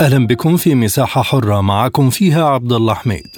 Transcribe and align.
أهلا 0.00 0.26
بكم 0.26 0.56
في 0.56 0.74
مساحة 0.74 1.22
حرة 1.22 1.60
معكم 1.60 2.10
فيها 2.10 2.44
عبد 2.44 2.72
الله 2.72 2.94
حميد. 2.94 3.36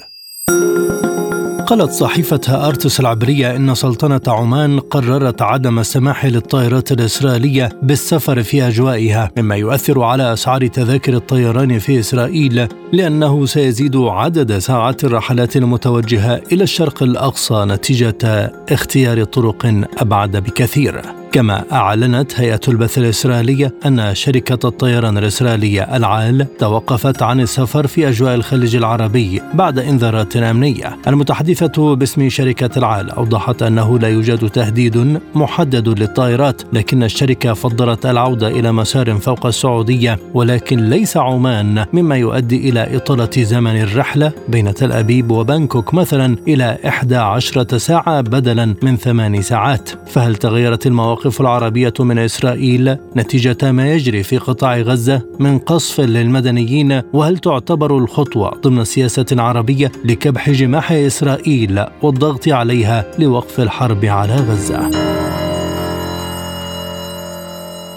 قالت 1.67 1.91
صحيفة 1.91 2.67
أرتس 2.67 2.99
العبرية 2.99 3.55
إن 3.55 3.75
سلطنة 3.75 4.21
عمان 4.27 4.79
قررت 4.79 5.41
عدم 5.41 5.79
السماح 5.79 6.25
للطائرات 6.25 6.91
الإسرائيلية 6.91 7.69
بالسفر 7.81 8.43
في 8.43 8.67
أجوائها 8.67 9.31
مما 9.37 9.55
يؤثر 9.55 10.01
على 10.03 10.33
أسعار 10.33 10.67
تذاكر 10.67 11.13
الطيران 11.13 11.79
في 11.79 11.99
إسرائيل 11.99 12.67
لأنه 12.93 13.45
سيزيد 13.45 13.95
عدد 13.95 14.57
ساعات 14.57 15.03
الرحلات 15.03 15.57
المتوجهة 15.57 16.41
إلى 16.51 16.63
الشرق 16.63 17.03
الأقصى 17.03 17.65
نتيجة 17.67 18.51
اختيار 18.69 19.23
طرق 19.23 19.85
أبعد 19.97 20.37
بكثير. 20.37 21.22
كما 21.33 21.63
أعلنت 21.71 22.39
هيئة 22.39 22.59
البث 22.67 22.97
الإسرائيلية 22.97 23.73
أن 23.85 24.15
شركة 24.15 24.67
الطيران 24.67 25.17
الإسرائيلية 25.17 25.81
العال 25.81 26.47
توقفت 26.57 27.21
عن 27.21 27.39
السفر 27.39 27.87
في 27.87 28.09
أجواء 28.09 28.35
الخليج 28.35 28.75
العربي 28.75 29.41
بعد 29.53 29.79
إنذارات 29.79 30.37
أمنية. 30.37 30.97
المتحدثة 31.07 31.95
باسم 31.95 32.29
شركة 32.29 32.69
العال 32.77 33.11
أوضحت 33.11 33.63
أنه 33.63 33.99
لا 33.99 34.07
يوجد 34.07 34.49
تهديد 34.49 35.19
محدد 35.35 35.99
للطائرات 35.99 36.61
لكن 36.73 37.03
الشركة 37.03 37.53
فضلت 37.53 38.05
العودة 38.05 38.47
إلى 38.47 38.71
مسار 38.71 39.15
فوق 39.15 39.45
السعودية 39.45 40.19
ولكن 40.33 40.89
ليس 40.89 41.17
عمان 41.17 41.85
مما 41.93 42.15
يؤدي 42.15 42.69
إلى 42.69 42.95
إطالة 42.95 43.43
زمن 43.43 43.81
الرحلة 43.81 44.31
بين 44.47 44.73
تل 44.73 44.91
أبيب 44.91 45.31
وبانكوك 45.31 45.93
مثلا 45.93 46.37
إلى 46.47 46.77
11 46.87 47.77
ساعة 47.77 48.21
بدلا 48.21 48.75
من 48.83 48.97
ثمان 48.97 49.41
ساعات. 49.41 49.89
فهل 50.07 50.35
تغيرت 50.35 50.87
المواقف 50.87 51.22
المواقف 51.23 51.41
العربية 51.41 51.93
من 51.99 52.19
إسرائيل 52.19 52.97
نتيجة 53.15 53.71
ما 53.71 53.93
يجري 53.93 54.23
في 54.23 54.37
قطاع 54.37 54.77
غزة 54.77 55.21
من 55.39 55.59
قصف 55.59 55.99
للمدنيين 55.99 57.01
وهل 57.13 57.37
تعتبر 57.37 57.97
الخطوة 57.97 58.49
ضمن 58.49 58.83
سياسة 58.83 59.25
عربية 59.31 59.91
لكبح 60.05 60.49
جماح 60.49 60.91
إسرائيل 60.91 61.85
والضغط 62.01 62.47
عليها 62.47 63.05
لوقف 63.19 63.59
الحرب 63.59 64.05
على 64.05 64.35
غزة؟ 64.35 65.42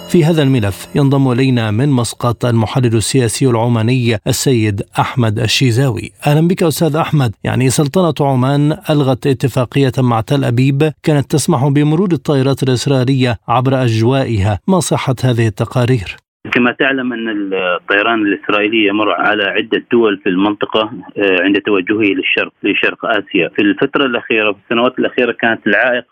في 0.08 0.24
هذا 0.24 0.42
الملف 0.42 0.88
ينضم 0.94 1.32
إلينا 1.32 1.70
من 1.70 1.88
مسقط 1.88 2.44
المحلل 2.44 2.96
السياسي 2.96 3.46
العماني 3.46 4.18
السيد 4.26 4.82
أحمد 4.98 5.38
الشيزاوي. 5.38 6.12
أهلا 6.26 6.48
بك 6.48 6.62
أستاذ 6.62 6.96
أحمد، 6.96 7.34
يعني 7.44 7.70
سلطنة 7.70 8.14
عمان 8.20 8.78
ألغت 8.90 9.26
اتفاقية 9.26 9.92
مع 9.98 10.20
تل 10.20 10.44
أبيب 10.44 10.92
كانت 11.02 11.30
تسمح 11.30 11.66
بمرور 11.66 12.12
الطائرات 12.12 12.62
الإسرائيلية 12.62 13.38
عبر 13.48 13.84
أجوائها، 13.84 14.60
ما 14.68 14.80
صحة 14.80 15.16
هذه 15.24 15.46
التقارير؟ 15.46 16.16
كما 16.52 16.72
تعلم 16.72 17.12
أن 17.12 17.28
الطيران 17.54 18.26
الإسرائيلي 18.26 18.86
يمر 18.86 19.12
على 19.12 19.44
عدة 19.44 19.82
دول 19.92 20.18
في 20.18 20.28
المنطقة 20.28 20.92
آه، 21.18 21.42
عند 21.42 21.60
توجهه 21.60 22.14
للشرق 22.14 22.52
لشرق 22.62 23.04
آسيا، 23.04 23.48
في 23.48 23.62
الفترة 23.62 24.06
الأخيرة 24.06 24.52
في 24.52 24.58
السنوات 24.64 24.98
الأخيرة 24.98 25.32
كانت 25.32 25.66
العائق 25.66 26.04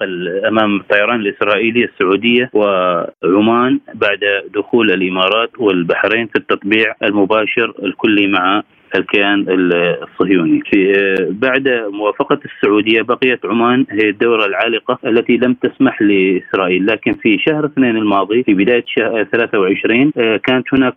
أمام 0.49 0.77
الطيران 0.77 1.21
الإسرائيلي 1.21 1.85
السعودية 1.85 2.51
وعمان 2.53 3.81
بعد 3.95 4.21
دخول 4.55 4.91
الإمارات 4.91 5.51
والبحرين 5.59 6.27
في 6.27 6.37
التطبيع 6.37 6.95
المباشر 7.03 7.75
الكلي 7.83 8.27
مع 8.27 8.63
الكيان 8.97 9.45
الصهيوني. 9.49 10.63
في 10.71 10.95
بعد 11.31 11.69
موافقة 11.93 12.39
السعودية 12.45 13.03
بقيت 13.03 13.47
عمان 13.47 13.87
هي 13.91 14.09
الدورة 14.09 14.47
العالقة 14.47 14.99
التي 15.07 15.37
لم 15.37 15.55
تسمح 15.55 16.03
لإسرائيل. 16.03 16.87
لكن 16.87 17.13
في 17.13 17.39
شهر 17.39 17.65
اثنين 17.67 17.97
الماضي 17.97 18.43
في 18.43 18.55
بداية 18.55 18.85
شهر 18.87 19.25
23 19.25 20.11
كانت 20.45 20.75
هناك 20.75 20.95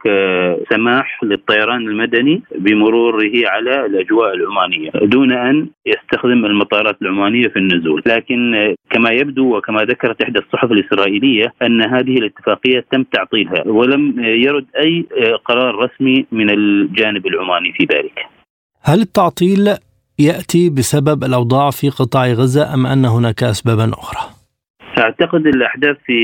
سماح 0.69 1.23
للطيران 1.23 1.87
المدني 1.87 2.41
بمروره 2.59 3.31
على 3.45 3.85
الأجواء 3.85 4.33
العمانية 4.33 4.91
دون 5.01 5.31
أن 5.31 5.67
يستخدم 5.85 6.45
المطارات 6.45 7.01
العمانية 7.01 7.47
في 7.47 7.59
النزول. 7.59 8.01
لكن 8.05 8.75
كما 8.89 9.09
يبدو 9.11 9.57
وكما 9.57 9.83
ذكرت 9.83 10.23
إحدى 10.23 10.39
الصحف 10.39 10.71
الإسرائيلية 10.71 11.53
أن 11.61 11.81
هذه 11.81 12.17
الاتفاقية 12.17 12.85
تم 12.91 13.03
تعطيلها 13.03 13.63
ولم 13.67 14.13
يرد 14.19 14.65
أي 14.79 15.05
قرار 15.45 15.75
رسمي 15.75 16.25
من 16.31 16.49
الجانب 16.49 17.27
العماني 17.27 17.73
في 17.73 17.86
ذلك 17.93 18.19
هل 18.83 19.01
التعطيل 19.01 19.77
يأتي 20.19 20.69
بسبب 20.69 21.23
الأوضاع 21.23 21.69
في 21.69 21.89
قطاع 21.89 22.27
غزة 22.27 22.73
أم 22.73 22.85
أن 22.85 23.05
هناك 23.05 23.43
اسبابا 23.43 23.91
أخرى؟ 23.93 24.37
أعتقد 24.97 25.47
الأحداث 25.47 25.97
في 26.05 26.19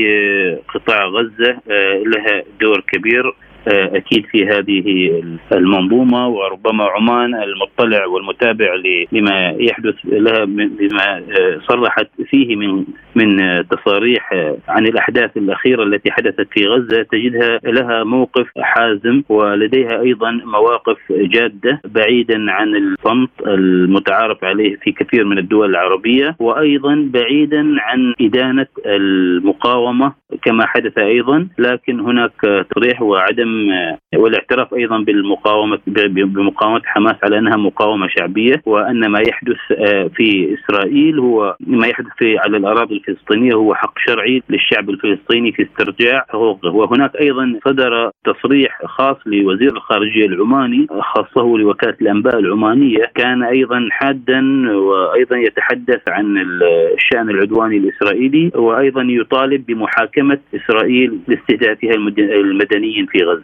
قطاع 0.74 1.04
غزة 1.04 1.50
آه، 1.70 2.02
لها 2.06 2.42
دور 2.60 2.84
كبير 2.92 3.36
أكيد 3.68 4.26
في 4.26 4.46
هذه 4.46 5.10
المنظومة 5.52 6.28
وربما 6.28 6.84
عمان 6.84 7.34
المطلع 7.34 8.06
والمتابع 8.06 8.74
لما 9.12 9.50
يحدث 9.58 9.94
لها 10.04 10.44
بما 10.44 11.18
آه، 11.18 11.60
صرحت 11.68 12.08
فيه 12.30 12.56
من 12.56 12.84
من 13.14 13.38
تصاريح 13.68 14.32
آه، 14.32 14.56
عن 14.68 14.86
الأحداث 14.86 15.36
الأخيرة 15.36 15.82
التي 15.82 16.10
حدثت 16.10 16.46
في 16.50 16.66
غزة 16.66 17.02
تجدها 17.02 17.60
لها 17.64 18.04
موقف 18.04 18.46
حازم 18.58 19.22
ولديها 19.28 20.00
أيضا 20.00 20.30
مواقف 20.30 20.98
جادة 21.10 21.80
بعيدا 21.84 22.50
عن 22.50 22.76
الصمت 22.76 23.30
المتعارف 23.46 24.44
عليه 24.44 24.76
في 24.76 24.92
كثير 24.92 25.24
من 25.24 25.38
الدول 25.38 25.70
العربية 25.70 26.36
وأيضا 26.38 27.08
بعيدا 27.12 27.76
عن 27.80 28.14
إدانة 28.20 28.66
المقاومة 28.86 30.12
كما 30.42 30.66
حدث 30.66 30.98
أيضا 30.98 31.48
لكن 31.58 32.00
هناك 32.00 32.66
تصريح 32.70 33.02
وعدم 33.02 33.53
والاعتراف 34.16 34.74
أيضا 34.74 34.98
بالمقاومة 34.98 35.78
بمقاومة 35.86 36.80
حماس 36.84 37.16
على 37.22 37.38
أنها 37.38 37.56
مقاومة 37.56 38.08
شعبية 38.08 38.62
وأن 38.66 39.06
ما 39.08 39.20
يحدث 39.28 39.56
آه، 39.72 40.10
في 40.14 40.54
إسرائيل 40.54 41.18
هو 41.18 41.56
ما 41.60 41.86
يحدث 41.86 42.12
في 42.18 42.38
على 42.38 42.56
الأراضي 42.56 42.94
الفلسطينية 42.94 43.54
هو 43.54 43.74
حق 43.74 43.98
شرعي 44.06 44.42
للشعب 44.50 44.90
الفلسطيني 44.90 45.52
في 45.52 45.62
استرجاع 45.62 46.24
حقوقه. 46.28 46.70
وهناك 46.70 47.16
أيضا 47.20 47.58
صدر 47.64 48.10
تصريح 48.24 48.80
خاص 48.84 49.16
لوزير 49.26 49.72
الخارجية 49.72 50.26
العماني 50.26 50.86
خاصه 51.00 51.58
لوكالة 51.58 51.96
الأنباء 52.00 52.38
العمانية 52.38 53.04
كان 53.14 53.42
أيضا 53.42 53.88
حادا 53.90 54.42
وأيضا 54.76 55.36
يتحدث 55.36 56.00
عن 56.08 56.38
الشأن 56.94 57.30
العدواني 57.30 57.76
الإسرائيلي 57.76 58.50
وأيضا 58.54 59.02
يطالب 59.02 59.66
بمحاكمة 59.66 60.38
إسرائيل 60.54 61.18
لاستهدافها 61.28 61.94
المدنيين 62.18 63.06
في 63.06 63.18
غزة. 63.18 63.43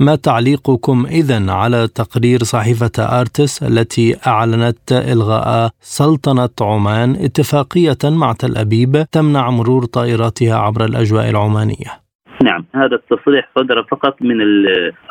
ما 0.00 0.16
تعليقكم 0.16 1.06
إذا 1.06 1.50
على 1.50 1.88
تقرير 1.88 2.44
صحيفة 2.44 2.92
آرتس 2.98 3.62
التي 3.62 4.16
أعلنت 4.26 4.92
إلغاء 4.92 5.70
سلطنة 5.80 6.48
عمان 6.60 7.16
اتفاقية 7.16 7.98
مع 8.04 8.32
تل 8.32 8.56
أبيب 8.56 9.06
تمنع 9.12 9.50
مرور 9.50 9.84
طائراتها 9.84 10.54
عبر 10.54 10.84
الأجواء 10.84 11.30
العمانية؟ 11.30 12.07
نعم 12.44 12.64
هذا 12.74 12.94
التصريح 12.94 13.48
صدر 13.58 13.82
فقط 13.82 14.22
من 14.22 14.40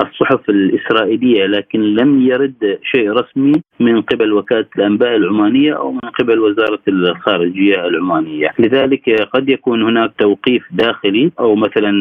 الصحف 0.02 0.50
الإسرائيلية 0.50 1.46
لكن 1.46 1.80
لم 1.80 2.22
يرد 2.22 2.80
شيء 2.84 3.12
رسمي 3.12 3.62
من 3.80 4.02
قبل 4.02 4.34
وكالة 4.34 4.66
الأنباء 4.78 5.16
العمانية 5.16 5.78
أو 5.78 5.92
من 5.92 6.10
قبل 6.20 6.40
وزارة 6.40 6.80
الخارجية 6.88 7.88
العمانية. 7.88 8.54
لذلك 8.60 9.22
قد 9.34 9.50
يكون 9.50 9.84
هناك 9.84 10.14
توقيف 10.20 10.64
داخلي 10.72 11.32
أو 11.40 11.56
مثلا 11.56 11.92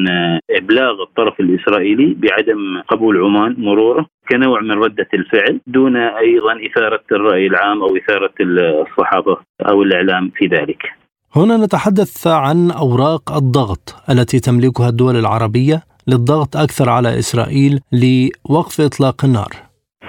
إبلاغ 0.50 1.02
الطرف 1.02 1.40
الإسرائيلي 1.40 2.16
بعدم 2.18 2.80
قبول 2.88 3.24
عمان 3.24 3.54
مروره 3.58 4.06
كنوع 4.30 4.60
من 4.60 4.72
ردة 4.72 5.08
الفعل 5.14 5.60
دون 5.66 5.96
أيضا 5.96 6.52
إثارة 6.66 7.02
الرأي 7.12 7.46
العام 7.46 7.82
أو 7.82 7.96
إثارة 7.96 8.34
الصحافة 8.40 9.36
أو 9.70 9.82
الإعلام 9.82 10.30
في 10.36 10.46
ذلك. 10.46 11.05
هنا 11.34 11.56
نتحدث 11.56 12.26
عن 12.26 12.70
أوراق 12.70 13.36
الضغط 13.36 13.94
التي 14.10 14.40
تملكها 14.40 14.88
الدول 14.88 15.16
العربية 15.16 15.82
للضغط 16.08 16.56
أكثر 16.56 16.88
على 16.88 17.18
إسرائيل 17.18 17.80
لوقف 17.92 18.80
إطلاق 18.80 19.24
النار. 19.24 19.48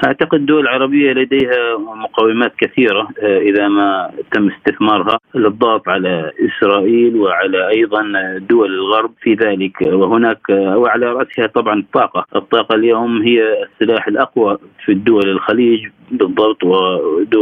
أعتقد 0.05 0.33
الدول 0.33 0.61
العربية 0.61 1.11
لديها 1.13 1.77
مقومات 1.77 2.53
كثيرة 2.59 3.07
آه، 3.23 3.37
إذا 3.37 3.67
ما 3.67 4.11
تم 4.33 4.49
استثمارها 4.49 5.19
للضغط 5.35 5.89
على 5.89 6.31
إسرائيل 6.47 7.15
وعلى 7.15 7.69
أيضا 7.69 8.01
دول 8.49 8.73
الغرب 8.73 9.11
في 9.21 9.33
ذلك. 9.33 9.81
وهناك 9.81 10.49
وعلى 10.49 11.05
رأسها 11.05 11.47
طبعا 11.47 11.79
الطاقة، 11.79 12.25
الطاقة 12.35 12.75
اليوم 12.75 13.21
هي 13.21 13.39
السلاح 13.63 14.07
الأقوى 14.07 14.57
في 14.85 14.91
الدول 14.91 15.29
الخليج 15.29 15.79
بالضبط 16.11 16.63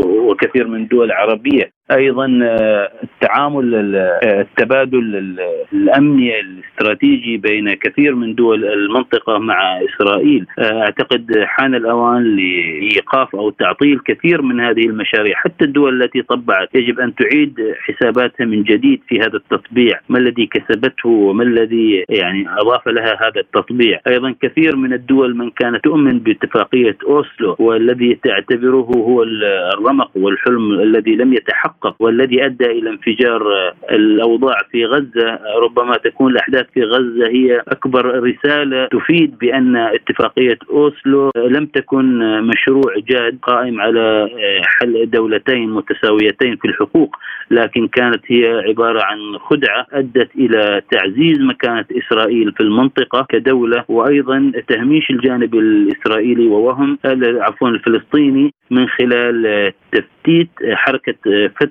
وكثير 0.04 0.68
من 0.68 0.82
الدول 0.84 1.06
العربية. 1.06 1.75
أيضا 1.92 2.40
آه، 2.44 2.92
التعامل 3.04 3.96
آه، 3.96 4.42
التبادل 4.42 5.36
الامني 5.74 6.40
الاستراتيجي 6.40 7.38
بين 7.38 7.74
كثير 7.74 8.16
من 8.16 8.36
دول 8.36 8.66
المنطقة 8.66 9.38
مع 9.38 9.80
إسرائيل. 9.82 10.46
آه، 10.60 10.82
أعتقد 10.82 11.44
حان 11.46 11.76
الأوان 11.76 12.36
لإيقاف 12.36 13.36
أو 13.36 13.50
تعطيل 13.50 14.00
كثير 14.00 14.42
من 14.42 14.60
هذه 14.60 14.86
المشاريع. 14.86 15.36
حتى 15.36 15.66
الدول 15.66 16.04
التي 16.04 16.22
طبعت 16.22 16.70
يجب 16.76 17.00
أن 17.00 17.16
تعيد 17.16 17.56
حساباتها 17.80 18.46
من 18.46 18.64
جديد 18.64 19.02
في 19.08 19.20
هذا 19.20 19.38
التطبيع. 19.38 20.00
ما 20.10 20.18
الذي 20.18 20.46
كسبته 20.46 21.10
وما 21.10 21.44
الذي 21.44 22.06
يعني 22.10 22.46
أضاف 22.50 22.88
لها 22.88 23.14
هذا 23.22 23.42
التطبيع؟ 23.42 24.00
أيضا 24.08 24.36
كثير 24.42 24.76
من 24.76 24.94
الدول 24.94 25.38
من 25.38 25.50
كانت 25.50 25.84
تؤمن 25.84 26.20
باتفاقية 26.20 26.98
أوسلو 27.08 27.56
والذي 27.60 28.20
تعتبره 28.24 28.92
هو 28.96 29.24
الرمق 29.24 30.12
والحلم 30.16 30.72
الذي 30.72 31.16
لم 31.16 31.34
يتحقق 31.34 31.75
تحقق 31.76 31.96
والذي 32.00 32.46
أدى 32.46 32.66
إلى 32.66 32.90
انفجار 32.90 33.74
الأوضاع 33.92 34.58
في 34.72 34.86
غزة. 34.86 35.40
ربما 35.62 35.98
تكون 35.98 36.32
الأحداث 36.32 36.66
في 36.74 36.84
غزة 36.84 37.28
هي 37.28 37.62
أكبر 37.68 38.24
رسالة 38.24 38.86
تفيد 38.86 39.38
بأن 39.38 39.76
اتفاقية 39.76 40.58
أوسلو 40.70 41.32
لم 41.38 41.66
تكن 41.66 42.20
مشروع 42.42 42.94
جاد 43.08 43.38
قائم 43.42 43.82
على 43.82 44.30
حل 44.64 45.10
دولتين 45.10 45.70
متساويتين 45.70 46.56
في 46.56 46.68
الحقوق 46.68 47.16
لكن 47.52 47.88
كانت 47.88 48.22
هي 48.28 48.62
عبارة 48.68 49.02
عن 49.04 49.18
خدعة 49.40 49.88
أدت 49.94 50.30
إلى 50.36 50.82
تعزيز 50.92 51.40
مكانة 51.42 51.86
إسرائيل 51.92 52.52
في 52.52 52.64
المنطقة 52.64 53.26
كدولة 53.30 53.84
وأيضا 53.88 54.52
تهميش 54.68 55.10
الجانب 55.10 55.56
الإسرائيلي 55.56 56.48
ووهم 56.48 56.98
عفوا 57.06 57.70
الفلسطيني 57.70 58.54
من 58.72 58.88
خلال 58.88 59.72
تفتيت 59.92 60.50
حركة 60.74 61.16
فتح 61.60 61.65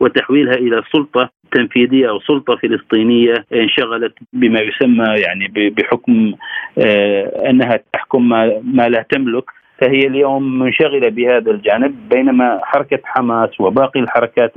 وتحويلها 0.00 0.54
إلى 0.54 0.82
سلطة 0.92 1.30
تنفيذية 1.52 2.08
أو 2.08 2.20
سلطة 2.20 2.56
فلسطينية 2.56 3.34
انشغلت 3.52 4.14
بما 4.32 4.60
يسمى 4.60 5.04
يعني 5.04 5.70
بحكم 5.70 6.34
آه، 6.78 7.50
أنها 7.50 7.80
تحكم 7.92 8.28
ما 8.62 8.88
لا 8.88 9.04
تملك. 9.10 9.44
فهي 9.80 10.00
اليوم 10.06 10.58
منشغلة 10.58 11.08
بهذا 11.08 11.50
الجانب 11.50 12.08
بينما 12.08 12.60
حركة 12.62 12.98
حماس 13.04 13.60
وباقي 13.60 14.00
الحركات 14.00 14.52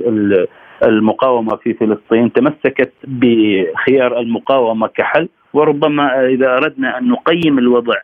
المقاومة 0.86 1.56
في 1.56 1.74
فلسطين 1.74 2.32
تمسكت 2.32 2.92
بخيار 3.04 4.20
المقاومة 4.20 4.86
كحل. 4.86 5.28
وربما 5.52 6.26
إذا 6.26 6.56
أردنا 6.56 6.98
أن 6.98 7.08
نقيم 7.08 7.58
الوضع 7.58 7.94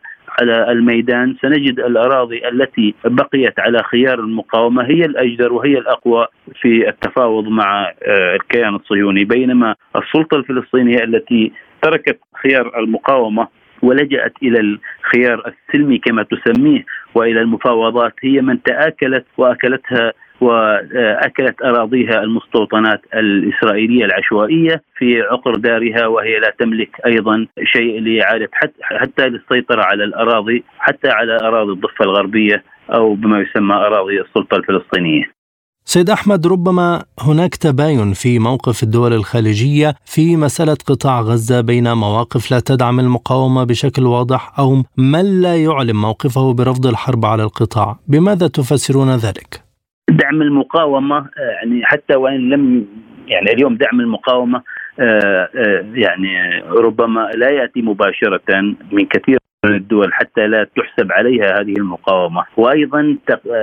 على 0.41 0.71
الميدان 0.71 1.35
سنجد 1.41 1.79
الأراضي 1.79 2.47
التي 2.47 2.95
بقيت 3.05 3.59
على 3.59 3.83
خيار 3.83 4.19
المقاومة 4.19 4.83
هي 4.83 5.05
الأجدر 5.05 5.53
وهي 5.53 5.77
الأقوى 5.77 6.27
في 6.61 6.89
التفاوض 6.89 7.47
مع 7.47 7.93
آه، 8.03 8.35
الكيان 8.35 8.75
الصهيوني. 8.75 9.25
بينما 9.25 9.75
السلطة 9.95 10.37
الفلسطينية 10.37 11.03
التي 11.03 11.51
تركت 11.81 12.19
خيار 12.43 12.79
المقاومة 12.79 13.47
ولجأت 13.81 14.33
إلى 14.43 14.59
الخيار 14.59 15.53
السلمي 15.53 15.97
كما 15.97 16.23
تسميه 16.23 16.85
وإلى 17.15 17.41
المفاوضات 17.41 18.13
هي 18.23 18.41
من 18.41 18.63
تآكلت 18.63 19.25
وأكلتها 19.37 20.13
وأكلت 20.41 21.61
أراضيها 21.61 22.23
المستوطنات 22.23 23.01
الإسرائيلية 23.13 24.05
العشوائية 24.05 24.81
في 24.97 25.21
عقر 25.21 25.55
دارها 25.55 26.07
وهي 26.07 26.39
لا 26.39 26.53
تملك 26.59 26.89
أيضا 27.05 27.47
شيء 27.63 27.99
لإعادة 28.01 28.49
حتى 28.81 29.25
للسيطرة 29.29 29.83
على 29.83 30.03
الأراضي 30.03 30.63
حتى 30.79 31.09
على 31.09 31.35
أراضي 31.35 31.71
الضفة 31.71 32.05
الغربية 32.05 32.63
أو 32.93 33.15
بما 33.15 33.39
يسمى 33.39 33.75
أراضي 33.75 34.21
السلطة 34.21 34.55
الفلسطينية. 34.57 35.37
سيد 35.85 36.09
أحمد 36.09 36.47
ربما 36.47 37.03
هناك 37.19 37.55
تباين 37.55 38.13
في 38.13 38.39
موقف 38.39 38.83
الدول 38.83 39.13
الخليجية 39.13 39.95
في 40.05 40.35
مسألة 40.35 40.77
قطاع 40.87 41.21
غزة 41.21 41.61
بين 41.61 41.93
مواقف 41.93 42.51
لا 42.51 42.59
تدعم 42.59 42.99
المقاومة 42.99 43.63
بشكل 43.63 44.03
واضح 44.03 44.59
أو 44.59 44.83
من 44.97 45.41
لا 45.41 45.55
يعلن 45.63 45.95
موقفه 45.95 46.53
برفض 46.53 46.87
الحرب 46.87 47.25
على 47.25 47.43
القطاع، 47.43 47.99
بماذا 48.07 48.47
تفسرون 48.47 49.09
ذلك؟ 49.15 49.66
دعم 50.09 50.41
المقاومة 50.41 51.29
يعني 51.37 51.85
حتى 51.85 52.15
وإن 52.15 52.49
لم 52.49 52.87
يعني 53.27 53.53
اليوم 53.53 53.75
دعم 53.75 53.99
المقاومة 53.99 54.61
آه، 54.99 55.49
آه، 55.55 55.85
يعني 55.93 56.59
ربما 56.59 57.31
لا 57.35 57.49
يأتي 57.49 57.81
مباشرة 57.81 58.61
من 58.91 59.05
كثير 59.05 59.37
من 59.65 59.75
الدول 59.75 60.13
حتى 60.13 60.47
لا 60.47 60.67
تحسب 60.75 61.11
عليها 61.11 61.59
هذه 61.59 61.73
المقاومة. 61.77 62.43
وأيضا 62.57 63.17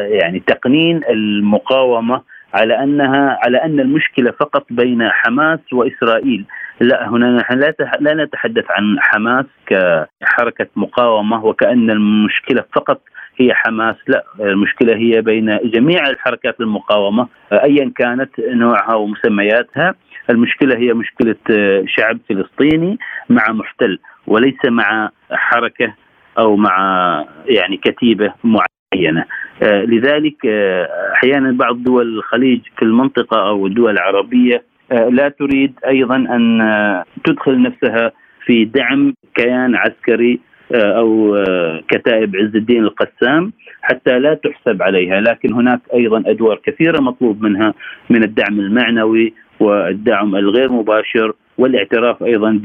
يعني 0.08 0.40
تقنين 0.46 1.00
المقاومة 1.10 2.22
على 2.54 2.82
أنها 2.82 3.38
على 3.44 3.58
أن 3.64 3.80
المشكلة 3.80 4.30
فقط 4.30 4.66
بين 4.70 5.08
حماس 5.10 5.72
وإسرائيل. 5.72 6.44
لا 6.80 7.08
هنا 7.08 7.36
نحن 7.36 7.58
لا 7.58 7.74
لا 8.00 8.24
نتحدث 8.24 8.64
عن 8.70 8.96
حماس 9.00 9.46
كحركة 9.66 10.66
مقاومة 10.76 11.44
وكأن 11.44 11.90
المشكلة 11.90 12.64
فقط 12.74 13.00
هي 13.36 13.54
حماس 13.54 13.96
لا 14.08 14.24
المشكلة 14.40 14.96
هي 14.96 15.20
بين 15.22 15.58
جميع 15.64 16.02
الحركات 16.10 16.60
المقاومة 16.60 17.28
أيا 17.52 17.92
كانت 17.96 18.30
نوعها 18.40 18.94
ومسمياتها. 18.94 19.94
المشكلة 20.30 20.76
هي 20.78 20.92
مشكلة 20.92 21.36
شعب 21.86 22.18
فلسطيني 22.28 22.98
مع 23.30 23.52
محتل 23.52 23.98
وليس 24.26 24.64
مع 24.64 25.10
حركة 25.30 25.94
أو 26.38 26.56
مع 26.56 26.76
يعني 27.46 27.76
كتيبة 27.76 28.32
معينة. 28.44 29.24
لذلك 29.62 30.46
أحيانا 31.14 31.52
بعض 31.52 31.82
دول 31.82 32.18
الخليج 32.18 32.60
في 32.76 32.82
المنطقة 32.82 33.48
أو 33.48 33.66
الدول 33.66 33.92
العربية 33.92 34.62
لا 34.90 35.28
تريد 35.28 35.74
أيضا 35.86 36.16
أن 36.16 36.62
تدخل 37.24 37.62
نفسها 37.62 38.12
في 38.46 38.64
دعم 38.64 39.14
كيان 39.34 39.74
عسكري 39.76 40.32
آه، 40.34 40.53
أو 40.72 41.36
آه، 41.36 41.82
كتائب 41.88 42.36
عز 42.36 42.56
الدين 42.56 42.84
القسام 42.84 43.52
حتى 43.82 44.18
لا 44.18 44.34
تحسب 44.34 44.82
عليها 44.82 45.20
لكن 45.20 45.52
هناك 45.52 45.80
أيضا 45.94 46.22
أدوار 46.26 46.60
كثيرة 46.64 47.00
مطلوب 47.00 47.42
منها 47.42 47.74
من 48.10 48.22
الدعم 48.22 48.60
المعنوي 48.60 49.32
والدعم 49.60 50.36
الغير 50.36 50.72
مباشر 50.72 51.32
والاعتراف 51.58 52.22
أيضا 52.22 52.60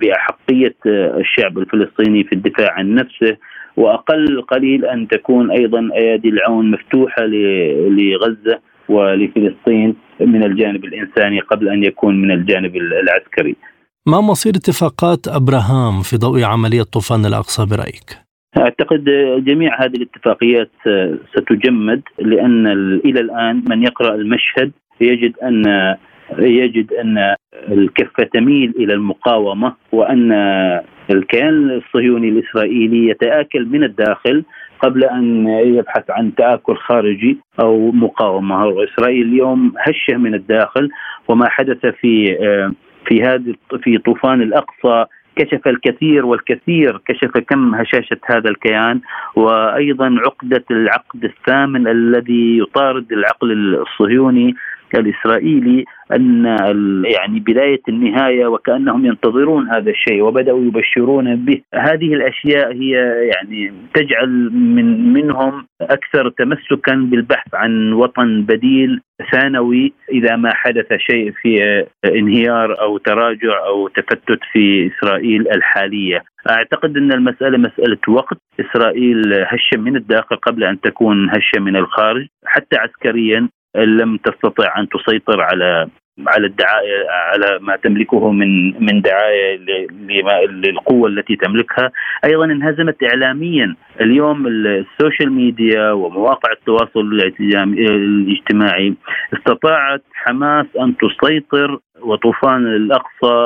بأحقية 0.00 0.74
آه، 0.86 1.18
الشعب 1.18 1.58
الفلسطيني 1.58 2.24
في 2.24 2.32
الدفاع 2.32 2.72
عن 2.72 2.94
نفسه 2.94 3.36
وأقل 3.76 4.42
قليل 4.42 4.84
أن 4.84 5.08
تكون 5.08 5.50
أيضا 5.50 5.90
أيادي 5.94 6.28
العون 6.28 6.70
مفتوحة 6.70 7.22
لغزة 7.88 8.58
ولفلسطين 8.88 9.94
من 10.20 10.44
الجانب 10.44 10.84
الإنساني 10.84 11.40
قبل 11.40 11.68
أن 11.68 11.84
يكون 11.84 12.22
من 12.22 12.30
الجانب 12.30 12.76
العسكري. 12.76 13.56
ما 14.06 14.20
مصير 14.20 14.52
اتفاقات 14.56 15.28
أبراهام 15.28 16.02
في 16.02 16.16
ضوء 16.16 16.44
عملية 16.44 16.82
طوفان 16.82 17.26
الأقصى 17.26 17.66
برأيك؟ 17.66 18.08
أعتقد 18.58 19.04
جميع 19.44 19.84
هذه 19.84 19.96
الاتفاقيات 19.96 20.70
ستجمد 21.34 22.02
لأن 22.18 22.66
إلى 23.04 23.20
الآن 23.20 23.62
من 23.68 23.82
يقرأ 23.82 24.14
المشهد 24.14 24.72
يجد 25.00 25.32
أن 25.42 25.64
يجد 26.38 26.92
أن 26.92 27.34
الكفه 27.68 28.24
تميل 28.34 28.74
إلى 28.76 28.94
المقاومة 28.94 29.74
وأن 29.92 30.32
الكيان 31.10 31.70
الصهيوني 31.70 32.28
الإسرائيلي 32.28 33.08
يتآكل 33.08 33.66
من 33.66 33.84
الداخل 33.84 34.44
قبل 34.80 35.04
أن 35.04 35.48
يبحث 35.48 36.10
عن 36.10 36.34
تآكل 36.34 36.76
خارجي 36.76 37.38
أو 37.60 37.92
مقاومة، 37.92 38.84
إسرائيل 38.84 39.26
اليوم 39.26 39.72
هشة 39.78 40.16
من 40.16 40.34
الداخل 40.34 40.88
وما 41.28 41.48
حدث 41.48 41.86
في 41.86 42.36
في 43.06 43.22
هذه 43.22 43.54
في 43.82 43.98
طوفان 43.98 44.42
الأقصى 44.42 45.04
كشف 45.36 45.68
الكثير 45.68 46.26
والكثير 46.26 47.00
كشف 47.06 47.38
كم 47.38 47.74
هشاشة 47.74 48.20
هذا 48.26 48.50
الكيان 48.50 49.00
وأيضا 49.36 50.16
عقدة 50.26 50.64
العقد 50.70 51.24
الثامن 51.24 51.88
الذي 51.88 52.58
يطارد 52.58 53.12
العقل 53.12 53.52
الصهيوني 53.52 54.54
الإسرائيلي 54.98 55.84
أن 56.12 56.44
يعني 57.04 57.40
بداية 57.40 57.80
النهاية 57.88 58.46
وكأنهم 58.46 59.06
ينتظرون 59.06 59.68
هذا 59.68 59.90
الشيء 59.90 60.22
وبدأوا 60.22 60.64
يبشرون 60.64 61.36
به. 61.36 61.60
هذه 61.74 62.14
الأشياء 62.14 62.72
هي 62.72 62.90
يعني 63.34 63.72
تجعل 63.94 64.50
من 64.52 65.12
منهم 65.12 65.66
أكثر 65.80 66.28
تمسكا 66.28 66.94
بالبحث 66.94 67.54
عن 67.54 67.92
وطن 67.92 68.42
بديل 68.42 69.00
ثانوي 69.32 69.92
إذا 70.12 70.36
ما 70.36 70.54
حدث 70.54 70.92
شيء 70.98 71.32
في 71.42 71.84
انهيار 72.04 72.80
أو 72.80 72.98
تراجع 72.98 73.66
أو 73.66 73.88
تفتت 73.88 74.40
في 74.52 74.90
إسرائيل 74.90 75.48
الحالية. 75.48 76.22
أعتقد 76.50 76.96
أن 76.96 77.12
المسألة 77.12 77.58
مسألة 77.58 77.98
وقت. 78.08 78.36
إسرائيل 78.60 79.34
هشه 79.34 79.78
من 79.78 79.96
الداخل 79.96 80.36
قبل 80.36 80.64
أن 80.64 80.80
تكون 80.80 81.30
هشه 81.30 81.60
من 81.60 81.76
الخارج 81.76 82.26
حتى 82.46 82.76
عسكريا 82.76 83.48
لم 83.76 84.16
تستطع 84.16 84.80
أن 84.80 84.88
تسيطر 84.88 85.40
على 85.40 85.88
على 86.28 86.46
الدعاية 86.46 87.06
على 87.10 87.58
ما 87.60 87.76
تملكه 87.76 88.30
من 88.30 88.74
من 88.84 89.00
دعاية 89.00 89.56
للقوة 90.50 91.08
التي 91.08 91.36
تملكها، 91.36 91.90
أيضا 92.24 92.44
انهزمت 92.44 92.96
اعلاميا، 93.02 93.76
اليوم 94.00 94.46
السوشيال 94.46 95.32
ميديا 95.32 95.92
ومواقع 95.92 96.52
التواصل 96.52 97.00
الاجتماعي. 97.80 98.94
استطاعت 99.34 100.02
حماس 100.14 100.66
أن 100.80 100.94
تسيطر 100.96 101.78
وطوفان 102.00 102.66
الأقصى 102.66 103.36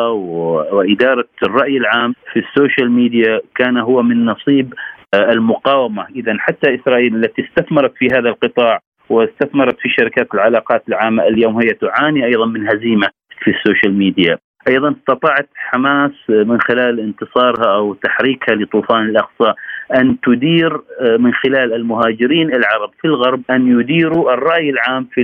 وإدارة 0.72 1.28
الرأي 1.42 1.76
العام 1.76 2.14
في 2.32 2.38
ال 2.40 2.48
social 2.48 2.90
media. 2.90 3.40
كان 3.54 3.76
هو 3.76 4.02
من 4.02 4.24
نصيب 4.24 4.74
آه، 5.14 5.32
المقاومة، 5.32 6.06
اذا 6.16 6.36
حتى 6.38 6.74
إسرائيل 6.74 7.16
التي 7.16 7.42
استثمرت 7.42 7.92
في 7.96 8.06
هذا 8.06 8.28
القطاع 8.28 8.80
واستثمرت 9.08 9.76
في 9.80 9.88
شركات 9.88 10.34
العلاقات 10.34 10.82
العامة 10.88 11.22
اليوم 11.22 11.56
هي 11.62 11.68
تعاني 11.68 12.24
أيضا 12.24 12.46
من 12.46 12.68
هزيمة 12.68 13.08
في 13.44 13.50
ال 13.50 13.57
social 13.57 13.98
media. 13.98 14.38
أيضا 14.68 14.94
استطاعت 15.00 15.48
حماس 15.54 16.12
من 16.28 16.60
خلال 16.60 17.00
انتصارها 17.00 17.74
أو 17.74 17.94
تحريكها 17.94 18.54
لطوفان 18.54 19.02
الأقصى 19.02 19.54
أن 19.96 20.16
تدير 20.20 20.80
آه، 21.00 21.16
من 21.16 21.32
خلال 21.34 21.74
المهاجرين 21.74 22.54
العرب 22.54 22.90
في 23.00 23.04
الغرب 23.04 23.42
أن 23.50 23.80
يديروا 23.80 24.32
الرأي 24.32 24.70
العام 24.70 25.08
في 25.14 25.22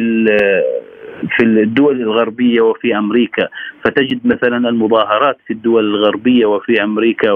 في 1.37 1.43
الدول 1.45 2.00
الغربية 2.00 2.61
وفي 2.61 2.99
أمريكا 2.99 3.49
فتجد 3.85 4.21
مثلا 4.26 4.69
المظاهرات 4.69 5.37
في 5.47 5.53
الدول 5.53 5.85
الغربية 5.85 6.47
وفي 6.47 6.83
أمريكا 6.83 7.33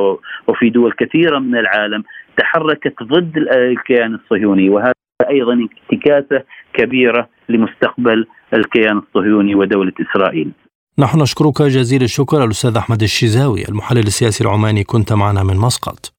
وفي 0.49 0.71
دول 0.71 0.93
كثيرة 0.93 1.39
من 1.39 1.59
العالم 1.59 2.05
تحركت 2.37 3.03
ضد 3.03 3.37
الكيان 3.37 4.15
الصهيوني 4.15 4.71
وهذا 4.71 4.93
أيضا 5.23 5.53
انتكاسه 5.53 6.45
كبيرة 6.75 7.29
لمستقبل 7.49 8.27
الكيان 8.55 8.99
الصهيوني 8.99 9.55
ودولة 9.55 9.93
إسرائيل. 10.01 10.51
نحن 10.99 11.23
نشكرك 11.23 11.63
جزيل 11.63 12.03
الشكر 12.03 12.45
الأستاذ 12.45 12.77
أحمد 12.77 13.03
الشزاوي 13.03 13.69
المحلل 13.69 14.07
السياسي 14.07 14.45
العماني 14.45 14.85
كنت 14.85 15.13
معنا 15.13 15.43
من 15.43 15.57
مسقط. 15.57 16.13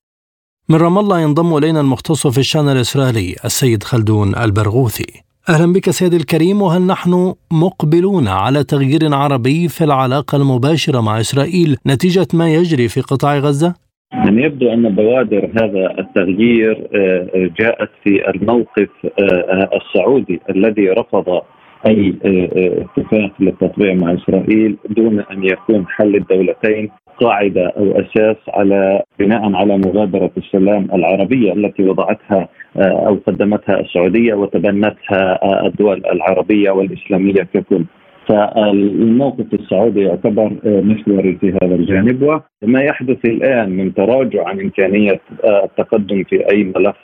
من 0.69 0.75
رام 0.75 0.97
الله 0.97 1.19
ينضم 1.19 1.57
إلينا 1.57 1.81
المختص 1.81 2.27
في 2.27 2.37
الشأن 2.37 2.69
الإسرائيلي 2.69 3.35
السيد 3.45 3.83
خلدون 3.83 4.35
البرغوثي. 4.35 5.23
أهلا 5.49 5.73
بك 5.73 5.89
سيدي 5.89 6.17
الكريم 6.17 6.61
وهل 6.61 6.81
نحن 6.81 7.33
مقبلون 7.51 8.27
على 8.27 8.63
تغيير 8.63 9.15
عربي 9.15 9.67
في 9.67 9.83
العلاقة 9.83 10.35
المباشرة 10.35 11.01
مع 11.01 11.19
إسرائيل 11.19 11.77
نتيجة 11.87 12.27
ما 12.33 12.53
يجري 12.53 12.87
في 12.87 13.01
قطاع 13.01 13.37
غزة؟ 13.37 13.75
يعني 14.13 14.43
يبدو 14.43 14.73
أن 14.73 14.95
بوادر 14.95 15.49
هذا 15.61 15.99
التغيير 15.99 16.87
آه، 16.95 17.49
جاءت 17.59 17.89
في 18.03 18.29
الموقف 18.29 18.89
آه، 19.19 19.69
السعودي 19.77 20.39
الذي 20.49 20.89
رفض 20.89 21.41
أي 21.87 22.13
آه، 22.25 22.85
اتفاق 22.97 23.31
للتطبيع 23.39 23.93
مع 23.93 24.13
إسرائيل 24.13 24.77
دون 24.89 25.19
أن 25.19 25.43
يكون 25.43 25.85
حل 25.87 26.15
الدولتين 26.15 26.89
قاعدة 27.21 27.67
أو 27.77 27.91
أساس 27.91 28.37
على 28.49 29.01
بناء 29.19 29.55
على 29.55 29.77
مبادره 29.77 30.31
السلام 30.37 30.87
العربية 30.93 31.53
التي 31.53 31.83
وضعتها 31.83 32.47
أو 32.77 33.19
قدمتها 33.27 33.79
السعودية 33.79 34.33
وتبنتها 34.33 35.39
الدول 35.67 36.03
العربية 36.05 36.71
والإسلامية 36.71 37.43
ككل. 37.53 37.85
فالموقف 38.29 39.53
السعودي 39.53 40.01
يعتبر 40.01 40.51
محوري 40.65 41.37
في 41.41 41.53
هذا 41.63 41.75
الجانب 41.75 42.41
وما 42.63 42.81
يحدث 42.81 43.25
الآن 43.25 43.69
من 43.69 43.93
تراجع 43.93 44.47
عن 44.47 44.59
إمكانية 44.59 45.21
التقدم 45.63 46.23
في 46.23 46.51
أي 46.51 46.63
ملف 46.63 46.97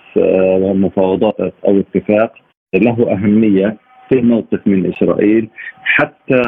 مفاوضات 0.78 1.54
أو 1.68 1.80
اتفاق 1.80 2.34
له 2.76 3.12
أهمية 3.12 3.78
في 4.10 4.22
موقف 4.22 4.68
من 4.68 4.94
إسرائيل 4.94 5.50
حتى 5.84 6.42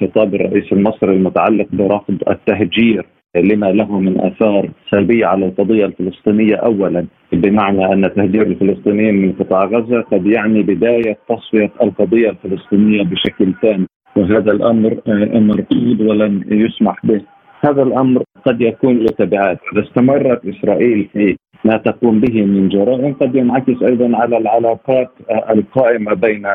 خطاب 0.00 0.34
الرئيس 0.34 0.72
المصري 0.72 1.14
المتعلق 1.14 1.66
برفض 1.72 2.18
التهجير 2.30 3.06
لما 3.36 3.66
له 3.66 4.00
من 4.00 4.20
آثار 4.20 4.70
سلبية 4.90 5.26
على 5.26 5.46
القضية 5.46 5.84
الفلسطينية 5.84 6.56
اولا 6.56 7.06
بمعنى 7.32 7.92
أن 7.92 8.14
تهجير 8.14 8.42
الفلسطينيين 8.42 9.14
من 9.14 9.32
قطاع 9.32 9.64
غزة 9.64 10.00
قد 10.00 10.26
يعني 10.26 10.62
بداية 10.62 11.18
تصفية 11.28 11.70
القضية 11.82 12.30
الفلسطينية 12.30 13.02
بشكل 13.02 13.54
تام. 13.62 13.86
وهذا 14.16 14.52
الأمر 14.52 14.96
مرفوض 15.34 16.00
ولن 16.00 16.44
يسمح 16.48 17.06
به 17.06 17.20
هذا 17.64 17.82
الأمر 17.82 18.22
قد 18.46 18.60
يكون 18.60 18.98
له 18.98 19.10
تبعات 19.18 19.58
إذا 19.72 19.82
استمرت 19.82 20.46
إسرائيل 20.46 21.08
في 21.12 21.36
ما 21.64 21.76
تقوم 21.76 22.20
به 22.20 22.42
من 22.42 22.68
جرائم 22.68 23.12
قد 23.14 23.34
ينعكس 23.34 23.82
أيضا 23.82 24.16
على 24.16 24.36
العلاقات 24.36 25.10
القائمة 25.50 26.14
بين 26.14 26.46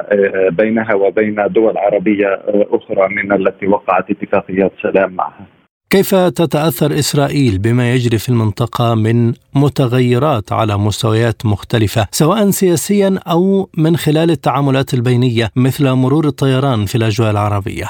بينها 0.52 0.94
وبين 0.94 1.36
دول 1.50 1.78
عربية 1.78 2.42
أخرى 2.48 3.08
من 3.16 3.32
التي 3.32 3.68
وقعت 3.68 4.12
اتفاقيات 4.12 4.72
سلام 4.82 5.14
معها. 5.14 5.59
كيف 5.96 6.16
تتأثر 6.16 6.92
إسرائيل 7.00 7.54
بما 7.64 7.94
يجري 7.94 8.18
في 8.18 8.30
المنطقة 8.30 8.96
من 8.96 9.34
متغيرات 9.56 10.52
على 10.52 10.78
مستويات 10.78 11.46
مختلفة 11.46 12.08
سواء 12.12 12.50
سياسيا 12.50 13.10
أو 13.34 13.70
من 13.78 13.96
خلال 13.96 14.30
التعاملات 14.30 14.94
البينية 14.94 15.46
مثل 15.56 15.94
مرور 15.94 16.26
الطيران 16.26 16.86
في 16.86 16.96
الأجواء 16.96 17.32
العربية؟ 17.32 17.88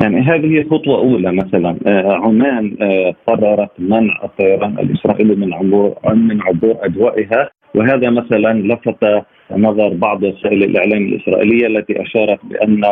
يعني 0.00 0.20
هذه 0.20 0.64
خطوة 0.70 0.98
أولى 0.98 1.32
مثلا 1.32 1.76
آه، 1.86 2.12
عمان 2.24 2.76
آه، 2.82 3.14
قررت 3.26 3.70
منع 3.78 4.24
الطيران 4.24 4.78
الإسرائيلي 4.78 5.34
من 5.34 5.52
عبور 5.54 5.94
من 6.14 6.42
عبور 6.42 6.76
أجوائها 6.80 7.50
وهذا 7.74 8.10
مثلا 8.10 8.52
لفت 8.52 9.24
نظر 9.50 9.88
بعض 9.88 10.22
وسائل 10.22 10.62
الإعلام 10.64 11.02
الإسرائيلية 11.06 11.66
التي 11.66 12.02
أشارت 12.02 12.38
بأن 12.44 12.84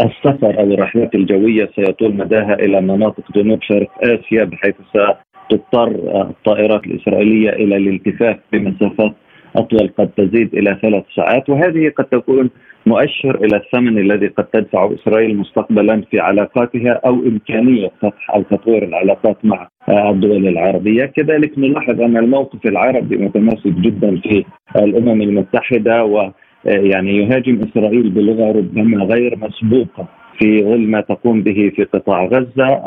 السفر 0.00 0.58
أو 0.58 0.72
الرحلات 0.74 1.14
الجوية 1.14 1.70
سيطول 1.76 2.14
مداها 2.14 2.54
إلى 2.54 2.80
مناطق 2.80 3.32
جنوب 3.34 3.62
شرق 3.62 3.90
آسيا 4.02 4.44
بحيث 4.44 4.74
ستضطر 4.90 5.88
الطائرات 6.20 6.86
الإسرائيلية 6.86 7.50
إلى 7.50 7.76
الالتفاف 7.76 8.36
بمسافات 8.52 9.12
أطول 9.56 9.90
قد 9.98 10.08
تزيد 10.16 10.54
إلى 10.54 10.78
ثلاث 10.82 11.04
ساعات. 11.16 11.48
وهذه 11.48 11.92
قد 11.98 12.04
تكون 12.04 12.50
مؤشر 12.86 13.44
إلى 13.44 13.56
الثمن 13.56 13.98
الذي 13.98 14.26
قد 14.26 14.44
تدفع 14.44 14.90
إسرائيل 14.94 15.36
مستقبلا 15.36 16.02
في 16.10 16.20
علاقاتها 16.20 17.00
أو 17.06 17.14
إمكانية 17.14 17.90
فتح 18.02 18.30
أو 18.30 18.42
تطوير 18.42 18.82
العلاقات 18.82 19.36
مع 19.44 19.68
الدول 19.88 20.48
العربية، 20.48 21.04
كذلك 21.04 21.58
نلاحظ 21.58 22.00
أن 22.00 22.16
الموقف 22.16 22.66
العربي 22.66 23.16
متماسك 23.16 23.72
جدا 23.72 24.16
في 24.16 24.44
الأمم 24.76 25.22
المتحدة 25.22 26.04
و 26.04 26.30
يعني 26.66 27.16
يهاجم 27.16 27.60
إسرائيل 27.62 28.10
بلغة 28.10 28.52
ربما 28.52 29.04
غير 29.04 29.38
مسبوقة 29.38 30.06
في 30.38 30.64
ظل 30.64 30.80
ما 30.80 31.00
تقوم 31.00 31.42
به 31.42 31.72
في 31.76 31.84
قطاع 31.84 32.24
غزة. 32.24 32.82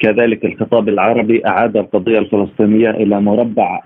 كذلك 0.00 0.44
الخطاب 0.44 0.88
العربي 0.88 1.46
أعاد 1.46 1.76
القضية 1.76 2.18
الفلسطينية 2.18 2.90
إلى 2.90 3.20
مربع 3.20 3.80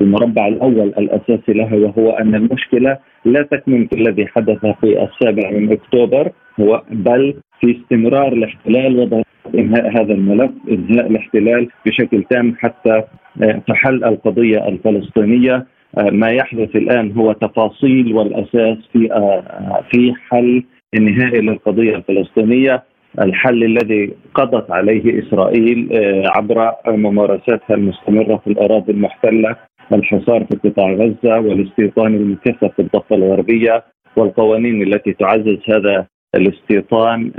المربع 0.00 0.48
الأول 0.48 0.92
الأساسي 0.98 1.52
لها 1.52 1.74
وهو 1.76 2.10
أن 2.10 2.34
المشكلة 2.34 2.98
لا 3.24 3.42
تكمن 3.42 3.86
في 3.86 3.94
الذي 3.94 4.26
حدث 4.26 4.66
في 4.66 5.02
السابع 5.04 5.50
من 5.50 5.72
أكتوبر 5.72 6.30
هو 6.60 6.82
بل 6.90 7.34
في 7.60 7.76
استمرار 7.76 8.32
الاحتلال 8.32 8.98
وضع 8.98 9.22
إنهاء 9.54 9.90
هذا 9.90 10.14
الملف 10.14 10.50
إنهاء 10.70 11.06
الاحتلال 11.06 11.68
بشكل 11.86 12.24
تام 12.30 12.54
حتى 12.58 13.02
تحل 13.68 14.04
القضية 14.04 14.68
الفلسطينية. 14.68 15.66
ما 15.98 16.28
يحدث 16.30 16.76
الآن 16.76 17.12
هو 17.12 17.32
تفاصيل 17.32 18.14
والأساس 18.14 18.78
في 18.92 19.08
في 19.90 20.14
حل 20.28 20.64
النهائي 20.94 21.40
للقضية 21.40 21.96
الفلسطينية 21.96 22.82
الحل 23.20 23.64
الذي 23.64 24.12
قضت 24.34 24.70
عليه 24.70 25.22
إسرائيل 25.22 25.88
عبر 26.26 26.72
ممارساتها 26.86 27.74
المستمرة 27.74 28.36
في 28.36 28.50
الأراضي 28.50 28.92
المحتلة 28.92 29.56
الحصار 29.92 30.44
في 30.44 30.68
قطاع 30.68 30.92
غزة 30.92 31.40
والاستيطان 31.40 32.14
المكثف 32.14 32.72
في 32.76 32.82
الضفة 32.82 33.16
الغربية 33.16 33.84
والقوانين 34.16 34.82
التي 34.82 35.12
تعزز 35.12 35.58
هذا 35.68 36.06
الاستيطان 36.34 37.30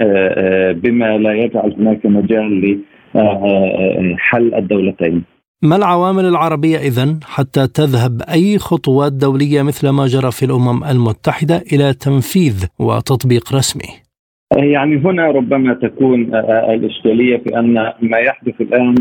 بما 0.73 1.17
لا 1.17 1.33
يجعل 1.33 1.73
هناك 1.79 2.05
مجال 2.05 2.79
لحل 3.15 4.53
الدولتين. 4.55 5.23
ما 5.63 5.75
العوامل 5.75 6.25
العربية 6.25 6.77
إذن 6.77 7.19
حتى 7.25 7.67
تذهب 7.67 8.21
أي 8.21 8.57
خطوات 8.57 9.13
دولية 9.13 9.61
مثل 9.61 9.89
ما 9.89 10.05
جرى 10.07 10.31
في 10.31 10.45
الأمم 10.45 10.83
المتحدة 10.83 11.63
إلى 11.73 11.93
تنفيذ 11.93 12.65
وتطبيق 12.79 13.55
رسمي؟ 13.55 13.89
يعني 14.57 14.97
هنا 14.97 15.31
ربما 15.31 15.73
تكون 15.73 16.35
الإشكالية 16.75 17.37
في 17.37 17.59
أن 17.59 17.73
ما 18.01 18.17
يحدث 18.17 18.61
الآن 18.61 18.95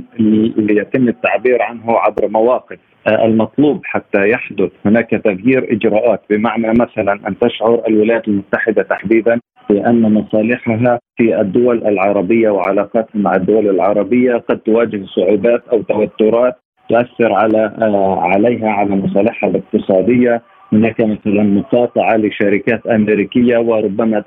يتم 0.71 1.09
التعبير 1.09 1.63
عنه 1.63 1.99
عبر 1.99 2.29
مواقف 2.29 2.79
المطلوب 3.09 3.81
حتى 3.85 4.31
يحدث 4.31 4.71
هناك 4.87 5.11
تغيير 5.11 5.73
إجراءات 5.73 6.23
بمعنى 6.31 6.73
مثلا 6.73 7.29
أن 7.29 7.39
تشعر 7.39 7.83
الولايات 7.89 8.29
المتحدة 8.29 8.83
تحديدا 8.83 9.41
بان 9.71 10.03
مصالحها 10.15 10.99
في 11.17 11.41
الدول 11.41 11.87
العربية 11.87 12.51
وعلاقاتها 12.51 13.19
مع 13.19 13.35
الدول 13.35 13.69
العربية 13.69 14.37
قد 14.37 14.59
تواجه 14.59 15.05
صعوبات 15.05 15.63
أو 15.73 15.83
توترات 15.83 16.55
تؤثر 16.89 17.33
على 17.33 17.73
عليها 18.19 18.69
على 18.69 18.97
مصالحها 18.97 19.51
الاقتصادية. 19.51 20.43
هناك 20.73 21.01
مثلا 21.01 21.43
مقاطعة 21.43 22.17
لشركات 22.17 22.87
أمريكية 22.87 23.59
وربما 23.59 24.25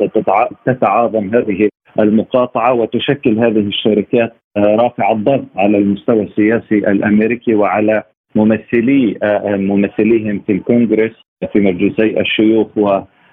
تتعاظم 0.66 1.36
هذه 1.36 1.70
المقاطعة 2.00 2.74
وتشكل 2.74 3.40
هذه 3.40 3.60
الشركات 3.60 4.34
رافع 4.58 5.12
الضغط 5.12 5.46
على 5.56 5.78
المستوى 5.78 6.24
السياسي 6.24 6.78
الأمريكي 6.78 7.56
وعلى 7.56 8.04
ممثلي 8.36 9.18
ممثليهم 9.46 10.42
في 10.48 10.52
الكونغرس 10.52 11.12
في 11.54 11.60
مجلسي 11.60 12.20
الشيوخ 12.20 12.68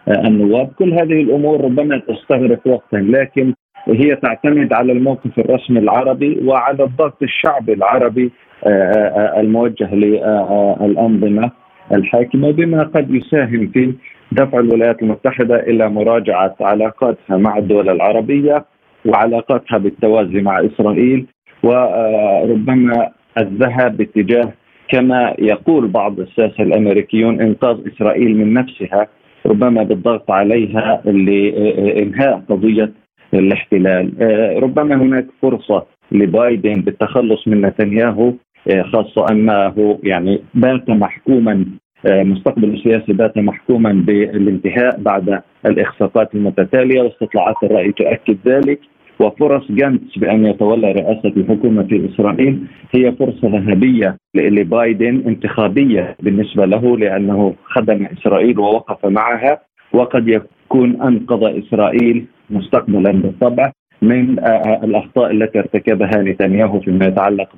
والنواب 0.08 0.70
كل 0.78 0.92
هذه 0.92 1.22
الأمور 1.22 1.64
ربما 1.64 1.98
تستغرق 2.08 2.66
وقتا 2.66 2.96
لكن 2.96 3.54
هي 3.88 4.16
تعتمد 4.16 4.72
على 4.72 4.92
الموقف 4.92 5.38
الرسمي 5.38 5.78
العربي 5.78 6.40
وعلى 6.44 6.84
الضغط 6.84 7.22
الشعبي 7.22 7.72
العربي 7.72 8.32
آه، 8.64 8.68
آه، 8.68 9.40
الموجه 9.40 9.94
للأنظمة 9.94 11.50
الحاكمة 11.92 12.50
بما 12.50 12.82
قد 12.82 13.14
يساهم 13.14 13.66
في 13.66 13.94
دفع 14.32 14.58
الولايات 14.58 15.02
المتحدة 15.02 15.60
إلى 15.60 15.88
مراجعة 15.88 16.56
علاقاتها 16.60 17.36
مع 17.36 17.58
الدول 17.58 17.88
العربية 17.88 18.64
وعلاقاتها 19.06 19.78
بالتوازي 19.78 20.40
مع 20.40 20.60
إسرائيل. 20.60 21.26
وربما 21.62 23.08
الذهاب 23.38 23.96
باتجاه 23.96 24.52
كما 24.88 25.34
يقول 25.38 25.88
بعض 25.88 26.20
الساسة 26.20 26.62
الأمريكيون 26.62 27.40
إنقاذ 27.40 27.76
إسرائيل 27.86 28.36
من 28.36 28.54
نفسها. 28.54 29.06
ربما 29.48 29.82
بالضغط 29.82 30.30
عليها 30.30 31.02
لانهاء 31.04 32.42
قضية 32.48 32.92
الاحتلال. 33.34 34.12
آه، 34.20 34.58
ربما 34.58 34.94
هناك 34.94 35.26
فرصة 35.42 35.86
لبايدن 36.12 36.72
بالتخلص 36.72 37.48
من 37.48 37.60
نتنياهو 37.60 38.32
آه، 38.70 38.82
خاصة 38.82 39.26
أنه 39.30 39.98
يعني 40.02 40.42
بات 40.54 40.90
محكوما 40.90 41.64
آه، 42.06 42.22
مستقبل 42.22 42.74
السياسي 42.74 43.12
بات 43.12 43.38
محكوما 43.38 43.92
بالانتهاء 43.92 45.00
بعد 45.00 45.42
الاخفاقات 45.66 46.34
المتتالية 46.34 47.02
واستطلاعات 47.02 47.56
الرأي 47.62 47.92
تؤكد 47.92 48.38
ذلك. 48.46 48.80
وفرص 49.20 49.72
جانتس 49.72 50.18
بأن 50.18 50.46
يتولى 50.46 50.92
رئاسة 50.92 51.28
الحكومة 51.36 51.82
في 51.82 52.08
إسرائيل 52.14 52.58
هي 52.94 53.12
فرصة 53.12 53.48
ذهبية 53.48 54.16
لبايدن 54.34 55.22
انتخابية 55.26 56.16
بالنسبة 56.20 56.64
له 56.64 56.96
لأنه 56.98 57.54
خدم 57.64 58.06
إسرائيل 58.06 58.58
ووقف 58.58 59.06
معها 59.06 59.60
وقد 59.92 60.28
يكون 60.28 61.02
أنقذ 61.02 61.58
إسرائيل 61.58 62.24
مستقبلا 62.50 63.12
بالطبع 63.12 63.72
من 64.02 64.38
الأخطاء 64.84 65.30
التي 65.30 65.58
ارتكبها 65.58 66.22
نتنياهو 66.22 66.80
فيما 66.80 67.06
يتعلق 67.06 67.48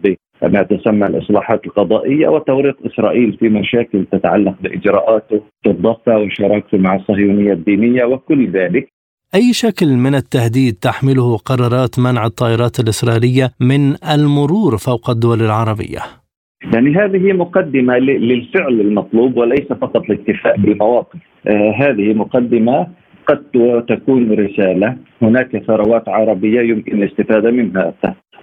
بما 0.43 0.63
تسمى 0.63 1.07
الإصلاحات 1.07 1.67
القضائية 1.67 2.29
وتوريط 2.29 2.77
إسرائيل 2.87 3.33
في 3.41 3.49
مشاكل 3.49 4.05
تتعلق 4.13 4.55
بإجراءاته 4.61 5.41
في 5.63 5.71
الضفة 5.71 6.19
وشراكته 6.19 6.79
مع 6.79 6.95
الصهيونية 6.97 7.53
الدينية 7.53 8.05
وكل 8.05 8.51
ذلك. 8.51 8.89
أي 9.35 9.53
شكل 9.53 9.87
من 9.87 10.15
التهديد 10.15 10.75
تحمله 10.75 11.37
قرارات 11.37 11.99
منع 11.99 12.27
الطائرات 12.27 12.81
الإسرائيلية 12.81 13.51
من 13.61 13.95
المرور 14.15 14.77
فوق 14.77 15.11
الدول 15.11 15.43
العربية؟ 15.43 16.01
يعني 16.75 16.95
هذه 16.97 17.33
مقدمة 17.33 17.99
للفعل 17.99 18.81
المطلوب 18.81 19.37
وليس 19.37 19.69
فقط 19.69 20.11
الاكتفاء 20.11 20.57
بالمواقف. 20.57 21.19
آه 21.47 21.75
هذه 21.77 22.15
مقدمة 22.15 22.87
قد 23.27 23.43
تكون 23.89 24.33
رسالة. 24.33 24.97
هناك 25.23 25.63
ثروات 25.67 26.09
عربية 26.09 26.61
يمكن 26.61 27.03
الاستفادة 27.03 27.51
منها. 27.51 27.95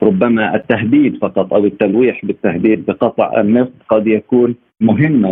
ربما 0.03 0.55
التهديد 0.55 1.17
فقط 1.21 1.53
أو 1.53 1.65
التلويح 1.65 2.25
بالتهديد 2.25 2.85
بقطع 2.85 3.41
النفط 3.41 3.73
قد 3.89 4.07
يكون 4.07 4.55
مهما 4.81 5.29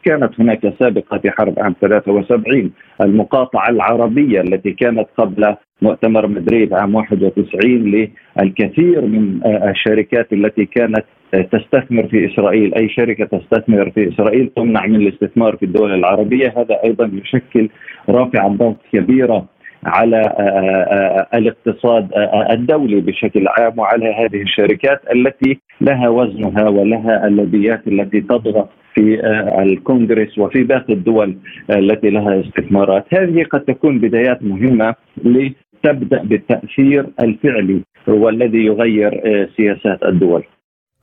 وكانت 0.00 0.40
هناك 0.40 0.74
سابقة 0.78 1.18
في 1.18 1.30
حرب 1.30 1.54
عام 1.58 1.74
73 1.80 2.70
المقاطعة 3.00 3.70
العربية 3.70 4.40
التي 4.40 4.72
كانت 4.72 5.06
قبل 5.18 5.56
مؤتمر 5.82 6.26
مدريد 6.26 6.72
عام 6.72 6.94
91 6.94 8.08
للكثير 8.40 9.00
من 9.00 9.40
الشركات 9.46 10.32
التي 10.32 10.64
كانت 10.64 11.04
تستثمر 11.32 12.06
في 12.06 12.32
إسرائيل، 12.32 12.74
أي 12.74 12.88
شركة 12.88 13.38
تستثمر 13.38 13.90
في 13.90 14.08
إسرائيل 14.08 14.50
تمنع 14.56 14.86
من 14.86 14.96
الاستثمار 14.96 15.56
في 15.56 15.62
الدول 15.62 15.94
العربية، 15.94 16.54
هذا 16.56 16.80
أيضا 16.84 17.10
يشكل 17.22 17.68
رافع 18.08 18.48
ضغط 18.48 18.76
كبيرة 18.92 19.46
على 19.84 20.16
آه، 20.16 20.42
آه، 20.42 21.26
آه، 21.32 21.38
الاقتصاد 21.38 22.08
الدولي 22.50 23.00
بشكل 23.00 23.48
عام 23.48 23.78
وعلى 23.78 24.14
هذه 24.14 24.42
الشركات 24.42 25.00
التي 25.14 25.60
لها 25.80 26.08
وزنها 26.08 26.68
ولها 26.68 27.26
اللوبيات 27.26 27.88
التي 27.88 28.20
تضغط 28.20 28.68
في 28.94 29.20
الكونغرس 29.62 30.38
وفي 30.38 30.62
باقي 30.62 30.92
الدول 30.92 31.36
التي 31.70 32.10
لها 32.10 32.40
استثمارات. 32.40 33.14
هذه 33.14 33.44
قد 33.44 33.60
تكون 33.60 33.98
بدايات 33.98 34.42
مهمة 34.42 34.94
لتبدأ 35.24 36.22
بالتأثير 36.22 37.06
الفعلي 37.22 37.80
هو 38.08 38.28
الذي 38.28 38.64
يغير 38.64 39.20
سياسات 39.56 40.02
الدول. 40.02 40.44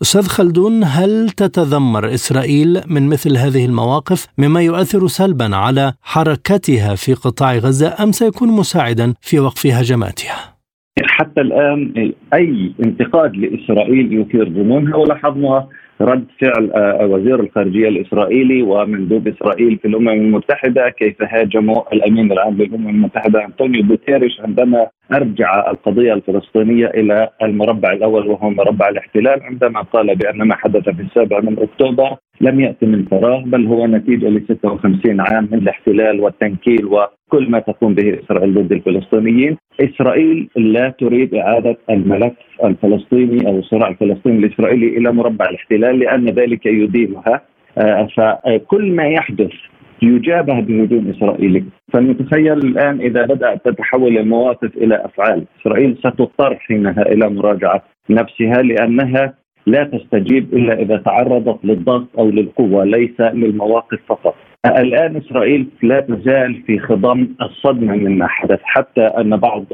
أستاذ 0.01 0.27
خلدون 0.27 0.83
هل 0.83 1.29
تتذمر 1.29 2.05
إسرائيل 2.05 2.81
من 2.87 3.09
مثل 3.09 3.37
هذه 3.37 3.65
المواقف 3.65 4.27
مما 4.37 4.61
يؤثر 4.61 5.07
سلبا 5.07 5.55
على 5.55 5.93
حركتها 6.03 6.95
في 6.95 7.13
قطاع 7.13 7.55
غزة 7.55 8.03
أم 8.03 8.11
سيكون 8.11 8.49
مساعدا 8.49 9.13
في 9.21 9.39
وقف 9.39 9.65
هجماتها؟ 9.67 10.57
حتى 11.05 11.41
الآن 11.41 12.11
أي 12.33 12.71
انتقاد 12.85 13.35
لإسرائيل 13.35 14.21
يثير 14.21 14.49
ظنونها 14.49 14.95
ولاحظنا 14.95 15.67
رد 16.01 16.25
فعل 16.41 16.71
آه، 16.71 17.05
وزير 17.05 17.39
الخارجية 17.39 17.87
الإسرائيلي 17.87 18.61
ومندوب 18.61 19.27
إسرائيل 19.27 19.77
في 19.77 19.87
الأمم 19.87 20.09
المتحدة 20.09 20.89
كيف 20.89 21.15
هاجموا 21.21 21.93
الأمين 21.93 22.31
العام 22.31 22.57
للأمم 22.57 22.89
المتحدة 22.89 23.45
أنطونيو 23.45 23.85
غوتيريش 23.89 24.41
عندما 24.41 24.87
أرجع 25.13 25.69
القضية 25.71 26.13
الفلسطينية 26.13 26.87
إلى 26.87 27.29
المربع 27.41 27.91
الأول 27.91 28.27
وهو 28.27 28.49
مربع 28.49 28.89
الاحتلال 28.89 29.43
عندما 29.43 29.81
قال 29.81 30.15
بأن 30.15 30.37
ما 30.37 30.55
حدث 30.55 30.89
في 30.89 31.01
السابع 31.01 31.39
من 31.39 31.59
أكتوبر 31.59 32.15
لم 32.41 32.59
يأتي 32.59 32.85
من 32.85 33.05
فراغ 33.05 33.41
بل 33.41 33.65
هو 33.65 33.87
نتيجة 33.87 34.29
ل 34.29 34.45
56 34.47 35.21
عام 35.21 35.47
من 35.51 35.57
الاحتلال 35.57 36.19
والتنكيل 36.19 36.85
وكل 36.85 37.49
ما 37.49 37.59
تقوم 37.59 37.93
به 37.93 38.19
إسرائيل 38.23 38.53
ضد 38.53 38.71
الفلسطينيين، 38.71 39.57
إسرائيل 39.81 40.49
لا 40.55 40.89
تريد 40.89 41.35
إعادة 41.35 41.77
الملف 41.89 42.33
الفلسطيني 42.63 43.47
أو 43.47 43.59
الصراع 43.59 43.87
الفلسطيني 43.87 44.45
الإسرائيلي 44.45 44.97
إلى 44.97 45.11
مربع 45.11 45.45
الاحتلال 45.49 45.99
لأن 45.99 46.25
ذلك 46.25 46.65
يدينها 46.65 47.41
آه، 47.77 48.07
فكل 48.17 48.91
ما 48.91 49.07
يحدث 49.07 49.51
يجابه 50.01 50.59
بهجوم 50.59 51.13
إسرائيلي، 51.17 51.63
فلنتخيل 51.93 52.57
الآن 52.57 52.99
إذا 53.01 53.25
بدأت 53.25 53.65
تتحول 53.65 54.17
المواقف 54.17 54.77
إلى 54.77 55.05
أفعال، 55.05 55.45
إسرائيل 55.61 55.97
ستضطر 55.97 56.55
حينها 56.55 57.01
إلى 57.01 57.29
مراجعة 57.29 57.83
نفسها 58.09 58.61
لأنها 58.61 59.33
لا 59.67 59.83
تستجيب 59.83 60.53
إلا 60.53 60.81
إذا 60.81 60.97
تعرضت 60.97 61.65
للضغط 61.65 62.07
أو 62.19 62.29
للقوة 62.29 62.85
ليس 62.85 63.21
للمواقف 63.21 63.99
فقط. 64.07 64.35
الآن 64.65 65.15
إسرائيل 65.15 65.67
لا 65.83 65.99
تزال 65.99 66.61
في 66.67 66.79
خضم 66.79 67.27
الصدمة 67.41 67.95
مما 67.95 68.27
حدث. 68.27 68.59
حتى 68.63 69.01
أن 69.01 69.37
بعض 69.37 69.65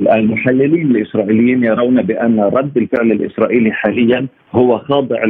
المحللين 0.00 0.90
الإسرائيليين 0.90 1.64
يرون 1.64 2.02
بأن 2.02 2.40
رد 2.40 2.76
الفعل 2.76 3.12
الإسرائيلي 3.12 3.72
حاليا 3.72 4.26
هو 4.52 4.78
خاضع 4.78 5.24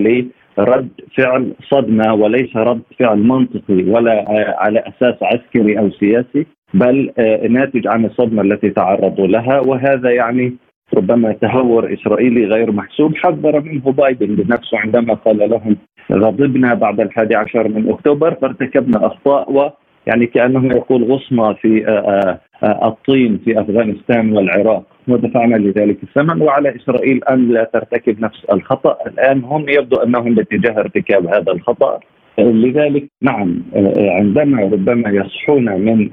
لرد 0.59 0.89
فعل 1.17 1.53
صدمة 1.71 2.15
وليس 2.15 2.57
رد 2.57 2.83
فعل 2.99 3.19
منطقي 3.19 3.85
ولا 3.85 4.25
على 4.59 4.81
أساس 4.81 5.15
عسكري 5.23 5.79
أو 5.79 5.91
سياسي 5.91 6.47
بل 6.75 7.11
ناتج 7.51 7.87
عن 7.87 8.05
الصدمة 8.05 8.43
التي 8.43 8.71
تعرضوا 8.71 9.27
لها 9.27 9.61
وهذا 9.67 10.11
يعني 10.11 10.57
ربما 10.95 11.33
تهور 11.33 11.93
إسرائيلي 11.93 12.45
غير 12.45 12.73
محسوب. 12.73 13.17
حذر 13.17 13.61
منه 13.61 13.93
بايدن 13.93 14.35
بنفسه 14.35 14.79
عندما 14.79 15.15
قال 15.15 15.51
لهم 15.51 15.77
غضبنا 16.13 16.75
بعد 16.75 17.01
الحادي 17.01 17.37
عشر 17.37 17.69
من 17.69 17.89
أكتوبر 17.91 18.35
فارتكبنا 18.35 19.07
أخطاء 19.07 19.53
و 19.53 19.71
يعني 20.07 20.27
كأنه 20.27 20.67
يقول 20.77 21.05
غصنا 21.05 21.53
في 21.53 21.89
آه، 21.89 22.41
آه، 22.63 22.89
الطين 22.89 23.41
في 23.45 23.61
أفغانستان 23.61 24.37
والعراق. 24.37 24.85
ودفعنا 25.09 25.57
لذلك 25.57 26.03
الثمن 26.03 26.43
وعلى 26.43 26.77
إسرائيل 26.77 27.25
أن 27.25 27.49
لا 27.49 27.65
ترتكب 27.65 28.21
نفس 28.21 28.45
الخطأ. 28.53 28.97
الآن 29.07 29.45
هم 29.45 29.69
يبدو 29.69 29.97
أنهم 29.97 30.35
باتجاه 30.35 30.81
ارتكاب 30.81 31.27
هذا 31.27 31.53
الخطأ. 31.53 32.01
لذلك 32.39 33.05
نعم 33.23 33.63
عندما 33.97 34.63
ربما 34.63 35.11
يصحون 35.11 35.65
من 35.81 36.11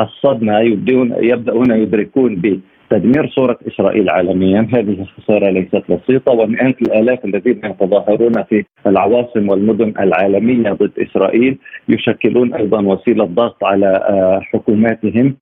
الصدمة 0.00 0.60
يبدون 0.60 1.14
يبدأون 1.20 1.70
يدركون 1.70 2.60
تدمير 2.90 3.28
صورة 3.28 3.58
إسرائيل 3.68 4.10
عالميا. 4.10 4.68
هذه 4.74 4.96
الخسارة 5.00 5.50
ليست 5.50 5.82
بسيطة 5.90 6.32
ومئات 6.32 6.82
الآلاف 6.82 7.24
الذين 7.24 7.60
يتظاهرون 7.64 8.42
في 8.42 8.64
العواصم 8.86 9.48
والمدن 9.48 9.94
العالمية 10.00 10.72
ضد 10.72 10.92
إسرائيل 10.98 11.58
يشكلون 11.88 12.54
أيضا 12.54 12.82
وسيلة 12.82 13.24
ضغط 13.24 13.64
على 13.64 14.00
حكوماتهم 14.42 15.36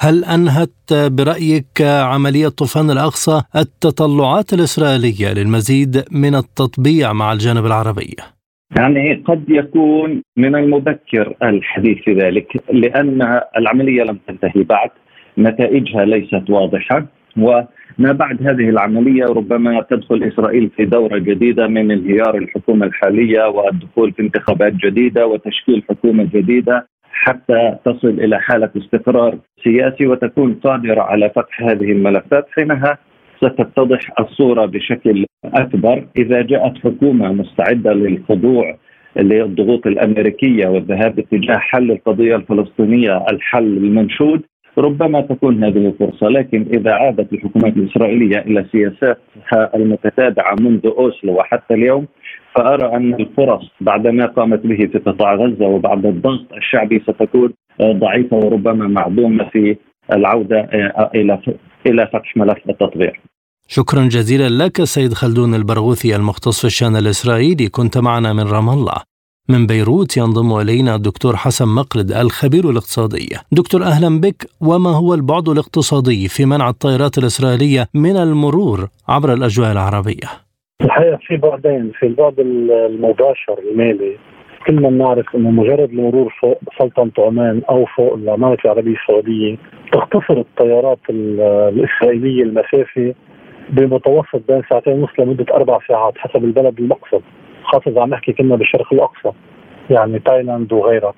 هل 0.00 0.24
أنهت 0.24 0.92
برأيك 0.92 1.82
عملية 1.82 2.48
طوفان 2.48 2.90
الأقصى 2.90 3.42
التطلعات 3.56 4.52
الإسرائيلية 4.52 5.32
للمزيد 5.34 5.96
من 6.12 6.34
التطبيع 6.34 7.12
مع 7.12 7.32
الجانب 7.32 7.66
العربي؟ 7.66 8.16
يعني 8.78 9.14
قد 9.14 9.44
يكون 9.48 10.22
من 10.36 10.54
المبكر 10.54 11.34
الحديث 11.42 11.98
في 11.98 12.12
ذلك 12.12 12.46
لأن 12.72 13.40
العملية 13.56 14.02
لم 14.02 14.18
تنتهي 14.28 14.62
بعد 14.62 14.90
نتائجها 15.38 16.04
ليست 16.04 16.50
واضحة 16.50 17.06
وما 17.36 18.12
بعد 18.12 18.42
هذه 18.42 18.68
العملية 18.68 19.24
ربما 19.24 19.86
تدخل 19.90 20.22
إسرائيل 20.22 20.70
في 20.76 20.84
دورة 20.84 21.18
جديدة 21.18 21.66
من 21.66 21.90
انهيار 21.90 22.38
الحكومة 22.38 22.86
الحالية 22.86 23.48
والدخول 23.48 24.12
في 24.12 24.22
انتخابات 24.22 24.72
جديدة 24.72 25.26
وتشكيل 25.26 25.82
حكومة 25.88 26.28
جديدة 26.34 26.86
حتى 27.26 27.76
تصل 27.84 28.08
إلى 28.08 28.40
حالة 28.40 28.70
استقرار 28.76 29.38
سياسي 29.66 30.06
وتكون 30.06 30.54
قادرة 30.54 31.02
على 31.02 31.30
فتح 31.30 31.62
هذه 31.62 31.92
الملفات 31.92 32.46
حينها 32.54 32.98
ستتضح 33.36 34.00
الصورة 34.20 34.66
بشكل 34.66 35.26
أكبر 35.44 36.06
إذا 36.18 36.42
جاءت 36.42 36.78
حكومة 36.78 37.32
مستعدة 37.32 37.92
للخضوع 37.92 38.76
للضغوط 39.16 39.86
الأمريكية 39.86 40.66
والذهاب 40.66 41.18
اتجاه 41.18 41.56
حل 41.56 41.90
القضية 41.90 42.36
الفلسطينية 42.36 43.24
الحل 43.32 43.76
المنشود 43.76 44.42
ربما 44.78 45.20
تكون 45.20 45.64
هذه 45.64 45.94
فرصة 46.00 46.28
لكن 46.28 46.66
إذا 46.72 46.92
عادت 46.92 47.32
الحكومات 47.32 47.76
الإسرائيلية 47.76 48.38
إلى 48.38 48.66
سياساتها 48.72 49.76
المتتابعة 49.76 50.54
منذ 50.60 50.86
أوسلو 50.86 51.32
وحتى 51.32 51.74
اليوم 51.74 52.06
فأرى 52.54 52.96
أن 52.96 53.14
الفرص 53.14 53.70
بعد 53.80 54.06
ما 54.06 54.26
قامت 54.26 54.66
به 54.66 54.86
في 54.92 54.98
قطاع 54.98 55.34
غزة 55.34 55.66
وبعد 55.66 56.06
الضغط 56.06 56.52
الشعبي 56.52 56.98
ستكون 56.98 57.52
ضعيفة 57.82 58.36
وربما 58.36 58.88
معدومة 58.88 59.48
في 59.48 59.76
العودة 60.12 60.60
إلى 61.14 61.38
إلى 61.86 62.06
فتح 62.06 62.36
ملف 62.36 62.58
التطبيع 62.68 63.12
شكرا 63.68 64.02
جزيلا 64.02 64.64
لك 64.64 64.84
سيد 64.84 65.12
خلدون 65.12 65.54
البرغوثي 65.54 66.16
المختص 66.16 66.60
في 66.60 66.66
الشأن 66.66 66.96
الإسرائيلي 66.96 67.68
كنت 67.68 67.98
معنا 67.98 68.32
من 68.32 68.42
رام 68.42 68.68
الله 68.68 68.96
من 69.48 69.66
بيروت 69.66 70.16
ينضم 70.16 70.60
إلينا 70.60 70.94
الدكتور 70.94 71.36
حسن 71.36 71.68
مقلد 71.68 72.12
الخبير 72.12 72.70
الاقتصادي. 72.70 73.28
دكتور 73.52 73.82
أهلا 73.82 74.20
بك 74.20 74.46
وما 74.60 74.90
هو 74.90 75.14
البعد 75.14 75.48
الاقتصادي 75.48 76.28
في 76.28 76.44
منع 76.44 76.68
الطائرات 76.68 77.18
الإسرائيلية 77.18 77.86
من 77.94 78.16
المرور 78.16 78.88
عبر 79.08 79.32
الأجواء 79.32 79.72
العربية؟ 79.72 80.28
الحقيقة 80.80 81.18
في 81.26 81.36
بعدين، 81.36 81.92
في 81.98 82.06
البعد 82.06 82.34
المباشر 82.38 83.58
المالي 83.70 84.16
كلنا 84.66 84.88
بنعرف 84.88 85.36
إنه 85.36 85.50
مجرد 85.50 85.90
المرور 85.90 86.34
فوق 86.40 86.60
سلطنة 86.78 87.26
عمان 87.26 87.62
أو 87.70 87.84
فوق 87.84 88.14
المملكه 88.14 88.64
العربية 88.64 88.94
السعودية 88.94 89.56
تختصر 89.92 90.34
الطيارات 90.34 90.98
الإسرائيلية 91.10 92.42
المسافة 92.42 93.14
بمتوسط 93.70 94.42
بين 94.48 94.62
ساعتين 94.70 94.92
ونص 94.92 95.10
لمدة 95.18 95.54
أربع 95.54 95.78
ساعات 95.88 96.18
حسب 96.18 96.44
البلد 96.44 96.78
المقصد. 96.78 97.22
خاصة 97.64 98.00
عم 98.02 98.10
نحكي 98.10 98.32
كنا 98.32 98.56
بالشرق 98.56 98.92
الأقصى 98.92 99.32
يعني 99.90 100.18
تايلاند 100.18 100.72
وغيرها. 100.72 101.14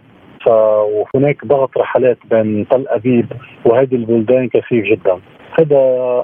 وهناك 0.47 1.47
ضغط 1.47 1.79
رحلات 1.79 2.19
بين 2.31 2.69
تل 2.69 2.89
أبيب 2.89 3.27
وهذه 3.65 3.95
البلدان 3.95 4.49
كثيف 4.49 4.85
جدا. 4.85 5.19
هذا 5.61 5.81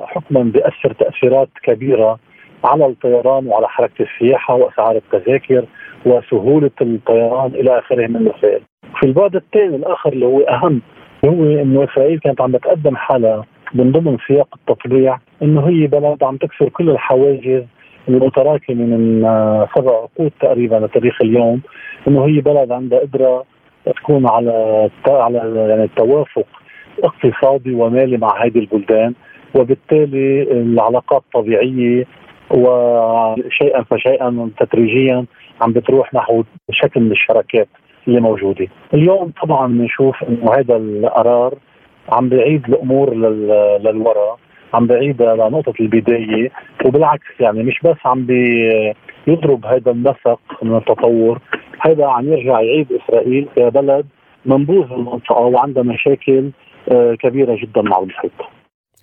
حكما 0.07 0.43
بيأثر 0.43 0.93
تأثيرات 0.93 1.49
كبيرة 1.63 2.19
على 2.65 2.87
الطيران 2.87 3.47
وعلى 3.47 3.69
حركة 3.69 4.05
السياحة 4.05 4.55
وأسعار 4.55 4.97
التذاكر. 4.97 5.65
وسهولة 6.07 6.71
الطيران 6.81 7.51
إلى 7.55 7.79
آخره 7.79 8.07
من 8.07 8.17
المسائل 8.17 8.61
في 9.01 9.07
البعد 9.07 9.37
الثاني 9.37 9.77
الآخر 9.77 10.13
اللي 10.13 10.27
هو 10.27 10.41
أهم 10.41 10.81
هو 11.25 11.45
أنه 11.45 11.85
إسرائيل 11.85 12.19
كانت 12.19 12.41
عم 12.41 12.57
تقدم 12.57 12.97
حالها 12.97 13.45
من 13.75 13.93
ضمن 13.93 14.17
سياق 14.27 14.49
التطبيع 14.55 15.19
أنه 15.43 15.69
هي 15.69 15.87
بلد 15.87 16.23
عم 16.23 16.37
تكسر 16.37 16.69
كل 16.69 16.91
الحواجز 16.91 17.63
المتراكمة 18.09 18.85
من 18.85 19.23
سبع 19.77 19.93
عقود 19.93 20.33
تقريبا 20.41 20.77
لتاريخ 20.77 21.23
اليوم. 21.23 21.61
إنه 22.09 22.25
هي 22.25 22.41
بلد 22.41 22.73
عندها 22.73 22.99
قدرة 22.99 23.45
تكون 23.97 24.29
على 24.29 24.91
على 25.07 25.39
يعني 25.69 25.85
التوافق 25.85 26.47
اقتصادي 27.05 27.75
ومالي 27.75 28.17
مع 28.17 28.45
هذه 28.45 28.59
البلدان 28.59 29.15
وبالتالي 29.55 30.43
العلاقات 30.43 31.23
الطبيعيه 31.23 32.05
وشيئا 32.51 33.83
فشيئا 33.83 34.51
تدريجيا 34.61 35.25
عم 35.61 35.73
بتروح 35.73 36.15
نحو 36.15 36.45
شكل 36.71 37.01
من 37.01 37.13
الشراكات 37.13 37.69
اللي 38.09 38.21
موجودة. 38.21 38.69
اليوم 38.95 39.33
طبعا 39.43 39.67
بنشوف 39.67 40.25
إنه 40.25 40.55
هذا 40.55 40.77
القرار 40.77 41.55
عم 42.09 42.29
بيعيد 42.29 42.65
الأمور 42.69 43.15
للوراء 43.79 44.39
عم 44.75 44.87
بعيدها 44.87 45.35
لنقطة 45.35 45.75
البداية 45.81 46.51
وبالعكس 46.85 47.41
يعني 47.41 47.63
مش 47.63 47.81
بس 47.85 47.97
عم 48.05 48.27
بيضرب 49.27 49.67
هذا 49.67 49.91
النسق 49.91 50.41
من 50.63 50.77
التطور 50.77 51.41
هذا 51.81 52.07
عم 52.07 52.33
يرجع 52.33 52.61
يعيد 52.61 52.87
إسرائيل 52.93 53.49
كبلد 53.57 54.07
منبوذ 54.47 54.93
المنطقة 54.93 55.41
وعندها 55.41 55.83
مشاكل 55.83 56.51
آه، 56.89 57.15
كبيرة 57.15 57.57
جدا 57.63 57.83
مع 57.83 57.99
المحيط 57.99 58.33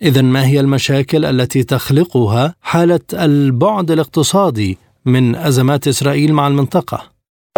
إذا 0.02 0.22
ما 0.22 0.46
هي 0.46 0.60
المشاكل 0.60 1.24
التي 1.24 1.62
تخلقها 1.62 2.54
حالة 2.62 3.00
البعد 3.24 3.90
الاقتصادي 3.90 4.78
من 5.06 5.34
أزمات 5.34 5.86
إسرائيل 5.86 6.32
مع 6.32 6.46
المنطقة؟ 6.46 6.98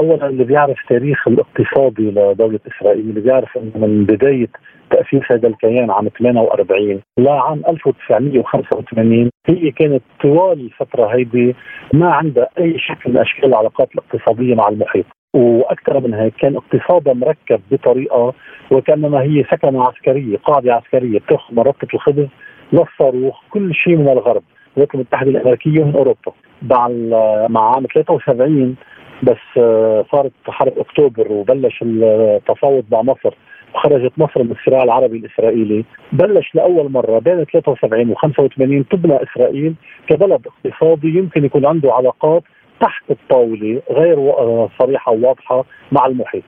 اولا 0.00 0.26
اللي 0.26 0.44
بيعرف 0.44 0.76
تاريخ 0.88 1.28
الاقتصادي 1.28 2.11
لدولة 2.11 2.61
إسرائيل 2.66 3.00
اللي 3.00 3.20
بيعرف 3.20 3.57
انه 3.57 3.87
من 3.87 4.04
بداية 4.04 4.48
تأسيس 4.90 5.22
هذا 5.30 5.48
الكيان 5.48 5.90
عام 5.90 6.09
48 6.18 7.00
لعام 7.18 7.62
1985 7.68 9.30
هي 9.46 9.70
كانت 9.70 10.02
طوال 10.22 10.61
الفترة 10.61 11.07
هيدي 11.07 11.54
ما 11.92 12.12
عندها 12.12 12.48
أي 12.59 12.78
شكل 12.78 13.11
من 13.11 13.18
أشكال 13.18 13.44
العلاقات 13.44 13.88
الاقتصادية 13.94 14.54
مع 14.54 14.68
المحيط 14.68 15.04
وأكثر 15.35 16.00
من 16.00 16.14
هيك 16.14 16.35
كان 16.35 16.57
اقتصادها 16.57 17.14
مركب 17.14 17.61
بطريقة 17.70 18.35
وكانما 18.70 19.22
هي 19.22 19.44
سكنة 19.52 19.87
عسكرية 19.87 20.37
قاعدة 20.37 20.74
عسكرية 20.74 21.18
بتاخذ 21.18 21.54
مرتبه 21.54 21.88
الخبز 21.94 22.26
للصاروخ 22.72 23.40
كل 23.50 23.74
شيء 23.74 23.96
من 23.96 24.09
الغرب 24.09 24.42
الولايات 24.76 24.94
المتحدة 24.94 25.30
الأمريكية 25.30 25.80
ومن 25.80 25.94
أوروبا 25.94 26.33
مع 26.62 26.88
مع 27.48 27.74
عام 27.74 27.86
73 27.94 28.76
بس 29.22 29.58
آه، 29.58 30.04
صارت 30.12 30.32
حرب 30.48 30.78
أكتوبر 30.78 31.32
وبلش 31.32 31.82
التفاوض 31.82 32.84
مع 32.92 33.02
مصر 33.02 33.34
وخرجت 33.74 34.12
مصر 34.16 34.42
من 34.42 34.50
الصراع 34.50 34.82
العربي 34.82 35.16
الإسرائيلي. 35.16 35.84
بلش 36.12 36.54
لأول 36.54 36.92
مرة 36.92 37.18
بين 37.18 37.44
73 37.44 38.10
و 38.10 38.14
85 38.14 38.88
تبنى 38.88 39.18
إسرائيل 39.22 39.74
كبلد 40.08 40.46
اقتصادي 40.46 41.18
يمكن 41.18 41.44
يكون 41.44 41.66
عنده 41.66 41.92
علاقات 41.92 42.42
تحت 42.80 43.10
الطاولة 43.10 43.82
غير 43.90 44.18
آه، 44.18 44.68
صريحة 44.78 45.12
وواضحة 45.12 45.64
مع 45.92 46.06
المحيط. 46.06 46.42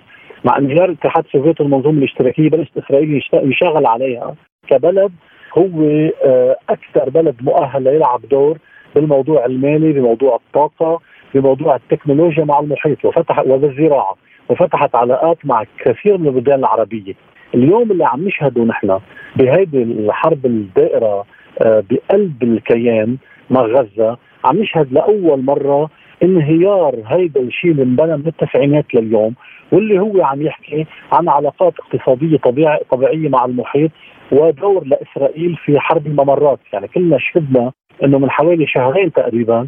مع 0.45 0.59
انهيار 0.59 0.85
الاتحاد 0.85 1.25
السوفيتي 1.25 1.63
المنظومة 1.63 1.99
الاشتراكية 1.99 2.51
بلشت 2.51 2.79
إسرائيل 2.79 3.23
يشتغل 3.35 3.87
عليها 3.87 4.35
كبلد 4.69 5.13
هو 5.59 5.85
آه، 6.25 6.57
أكثر 6.71 7.11
بلد 7.11 7.37
مؤهل 7.43 7.83
ليلعب 7.85 8.21
دور 8.31 8.59
بالموضوع 9.01 9.47
المالي 9.47 9.93
بموضوع 9.93 10.37
الطاقة 10.37 11.01
بموضوع 11.35 11.77
التكنولوجيا 11.77 12.45
مع 12.45 12.61
المحيط. 12.61 13.05
وفتح 13.05 13.39
وبالزراعه 13.39 14.17
وفتحت 14.49 14.95
علاقات 14.97 15.39
مع 15.45 15.65
كثير 15.79 16.19
من 16.19 16.27
البلدان 16.27 16.59
العربية. 16.59 17.15
اليوم 17.55 17.91
اللي 17.91 18.05
عم 18.05 18.29
نشهده 18.29 18.65
نحن 18.65 18.99
بهيدي 19.37 19.83
الحرب 19.83 20.47
الدائرة 20.47 21.25
آه، 21.63 21.85
بقلب 21.91 22.43
الكيان 22.43 23.17
مع 23.51 23.61
غزة 23.61 24.17
عم 24.45 24.59
نشهد 24.59 24.93
لأول 24.93 25.43
مرة 25.45 25.91
انهيار 26.23 26.95
هيدا 27.07 27.41
الشيء 27.41 27.71
اللي 27.71 27.83
انبنى 27.83 28.17
من 28.17 28.27
التسعينات 28.27 28.95
لليوم. 28.95 29.35
واللي 29.73 29.99
هو 29.99 30.23
عم 30.25 30.43
يحكي 30.43 30.87
عن 31.13 31.29
علاقات 31.29 31.75
اقتصادية 31.81 32.37
طبيعي 32.37 32.81
طبيعية 32.91 33.29
مع 33.29 33.45
المحيط 33.45 33.91
ودور 34.33 34.85
لإسرائيل 34.85 35.57
في 35.65 35.81
حرب 35.81 36.07
الممرات. 36.07 36.59
يعني 36.73 36.89
كلنا 36.89 37.19
شهدنا 37.19 37.73
إنه 38.05 38.19
من 38.19 38.31
حوالي 38.31 38.67
شهرين 38.67 39.13
تقريبا 39.13 39.67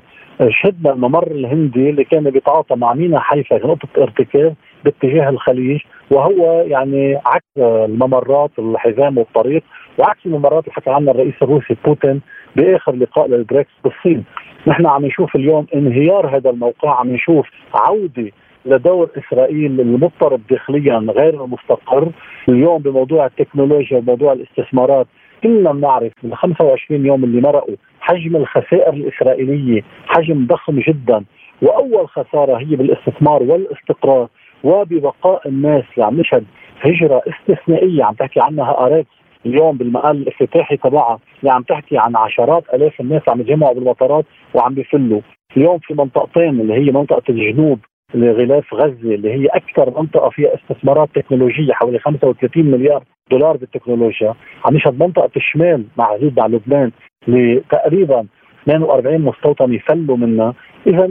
شهدنا 0.48 0.92
الممر 0.92 1.26
الهندي 1.26 1.90
اللي 1.90 2.04
كان 2.04 2.30
بيتعاطى 2.30 2.76
مع 2.76 2.94
ميناء 2.94 3.20
حيفا 3.20 3.56
نقطة 3.56 3.88
ارتكاز 3.98 4.52
باتجاه 4.84 5.28
الخليج 5.28 5.80
وهو 6.10 6.64
يعني 6.66 7.16
عكس 7.26 7.58
الممرات 7.58 8.50
الحزام 8.58 9.18
والطريق 9.18 9.62
وعكس 9.98 10.26
الممرات 10.26 10.64
اللي 10.64 10.74
حكى 10.74 10.90
عنها 10.90 11.12
الرئيس 11.12 11.34
الروسي 11.42 11.76
بوتين 11.84 12.20
بآخر 12.56 12.94
لقاء 12.94 13.28
للبريكس 13.28 13.70
بالصين. 13.84 14.24
نحن 14.66 14.86
عم 14.86 15.06
نشوف 15.06 15.36
اليوم 15.36 15.66
انهيار 15.74 16.36
هذا 16.36 16.50
الموقع 16.50 17.00
عم 17.00 17.12
نشوف 17.12 17.46
عودة 17.74 18.30
لدور 18.66 19.08
إسرائيل 19.18 19.80
المضطرب 19.80 20.40
داخليا 20.50 20.98
غير 20.98 21.44
المستقر. 21.44 22.08
اليوم 22.48 22.82
بموضوع 22.82 23.26
التكنولوجيا 23.26 23.98
وموضوع 23.98 24.32
الاستثمارات 24.32 25.06
كلنا 25.42 25.72
بنعرف 25.72 26.12
من 26.22 26.34
25 26.34 27.06
يوم 27.06 27.24
اللي 27.24 27.40
مرقوا 27.40 27.76
حجم 28.00 28.36
الخسائر 28.36 28.92
الإسرائيلية 28.92 29.82
حجم 30.06 30.46
ضخم 30.46 30.80
جدا 30.80 31.24
وأول 31.62 32.08
خسارة 32.08 32.56
هي 32.58 32.76
بالاستثمار 32.76 33.42
والاستقرار 33.42 34.28
وببقاء 34.64 35.48
الناس 35.48 35.84
اللي 35.94 36.06
عم 36.06 36.20
نشهد 36.20 36.44
هجرة 36.80 37.22
استثنائية 37.28 38.04
عم 38.04 38.14
تحكي 38.14 38.40
عنها 38.40 38.86
أريكس 38.86 39.10
اليوم 39.46 39.76
بالمقال 39.76 40.16
الافتتاحي 40.16 40.76
تبعها 40.76 41.18
اللي 41.40 41.52
عم 41.52 41.62
تحكي 41.62 41.98
عن 41.98 42.16
عشرات 42.16 42.64
آلاف 42.74 43.00
الناس 43.00 43.22
عم 43.28 43.40
يتجمعوا 43.40 43.74
بالمطارات 43.74 44.24
وعم 44.54 44.74
بيفلوا. 44.74 45.20
اليوم 45.56 45.78
في 45.78 45.94
منطقتين 45.94 46.60
اللي 46.60 46.74
هي 46.74 46.92
منطقة 46.92 47.22
الجنوب 47.28 47.78
لغلاف 48.14 48.74
غزة 48.74 49.14
اللي 49.14 49.32
هي 49.32 49.46
أكثر 49.46 50.00
منطقة 50.00 50.30
فيها 50.30 50.54
استثمارات 50.54 51.08
تكنولوجية 51.14 51.72
حوالي 51.72 51.98
35 51.98 52.64
مليار 52.64 53.04
دولار 53.30 53.56
بالتكنولوجيا. 53.56 54.34
عم 54.64 54.76
يشهد 54.76 55.02
منطقة 55.02 55.30
الشمال 55.36 55.84
مع 55.96 56.04
حدود 56.04 56.38
مع 56.38 56.46
لبنان 56.46 56.90
لتقريبا 57.28 58.26
42 58.62 59.20
مستوطن 59.20 59.74
يفلوا 59.74 60.16
منها. 60.16 60.54
اذا 60.86 61.10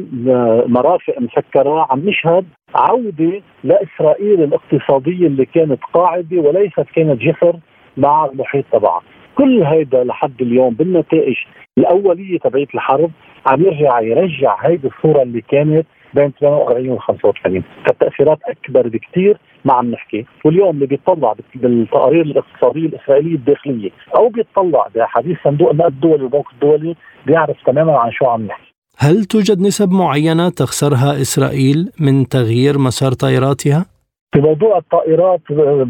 مرافق 0.67 1.19
مسكرة. 1.19 1.87
عم 1.89 2.09
نشهد 2.09 2.45
عودة 2.75 3.41
لإسرائيل 3.63 4.43
الاقتصادية 4.43 5.27
اللي 5.27 5.45
كانت 5.45 5.79
قاعدة 5.93 6.37
وليست 6.37 6.85
كانت 6.95 7.21
جسر 7.21 7.55
مع 7.97 8.25
المحيط 8.25 8.65
تبعها. 8.71 9.01
كل 9.35 9.63
هيدا 9.63 10.03
لحد 10.03 10.41
اليوم 10.41 10.73
بالنتائج 10.73 11.35
الأولية 11.77 12.39
تبعت 12.39 12.75
الحرب 12.75 13.11
عم 13.45 13.61
يرجع 13.61 14.01
يرجع 14.01 14.55
هيدي 14.61 14.87
الصورة 14.87 15.21
اللي 15.21 15.41
كانت 15.41 15.85
بين 16.13 16.31
48 16.39 16.89
و 16.89 16.97
85 16.97 17.63
فالتاثيرات 17.85 18.39
أكبر 18.45 18.87
بكثير 18.87 19.37
ما 19.65 19.73
عم 19.73 19.91
نحكي. 19.91 20.25
واليوم 20.45 20.69
اللي 20.69 20.85
بيطلع 20.85 21.33
بالتقارير 21.55 22.21
الاقتصادية 22.21 22.85
الإسرائيلية 22.85 23.35
الداخلية 23.35 23.89
أو 24.15 24.29
بيطلع 24.29 24.87
بحديث 24.95 25.37
صندوق 25.43 25.69
النقد 25.69 25.93
الدولي 25.93 26.23
والبنك 26.23 26.45
الدولي 26.53 26.95
بيعرف 27.25 27.57
تماما 27.65 27.97
عن 27.97 28.11
شو 28.11 28.25
عم 28.25 28.45
نحكي. 28.45 28.73
هل 28.97 29.25
توجد 29.25 29.61
نسب 29.61 29.91
معينة 29.91 30.49
تخسرها 30.49 31.21
إسرائيل 31.21 31.91
من 31.99 32.27
تغيير 32.27 32.77
مسار 32.77 33.11
طائراتها؟ 33.11 33.85
في 34.33 34.41
موضوع 34.41 34.77
الطائرات 34.77 35.41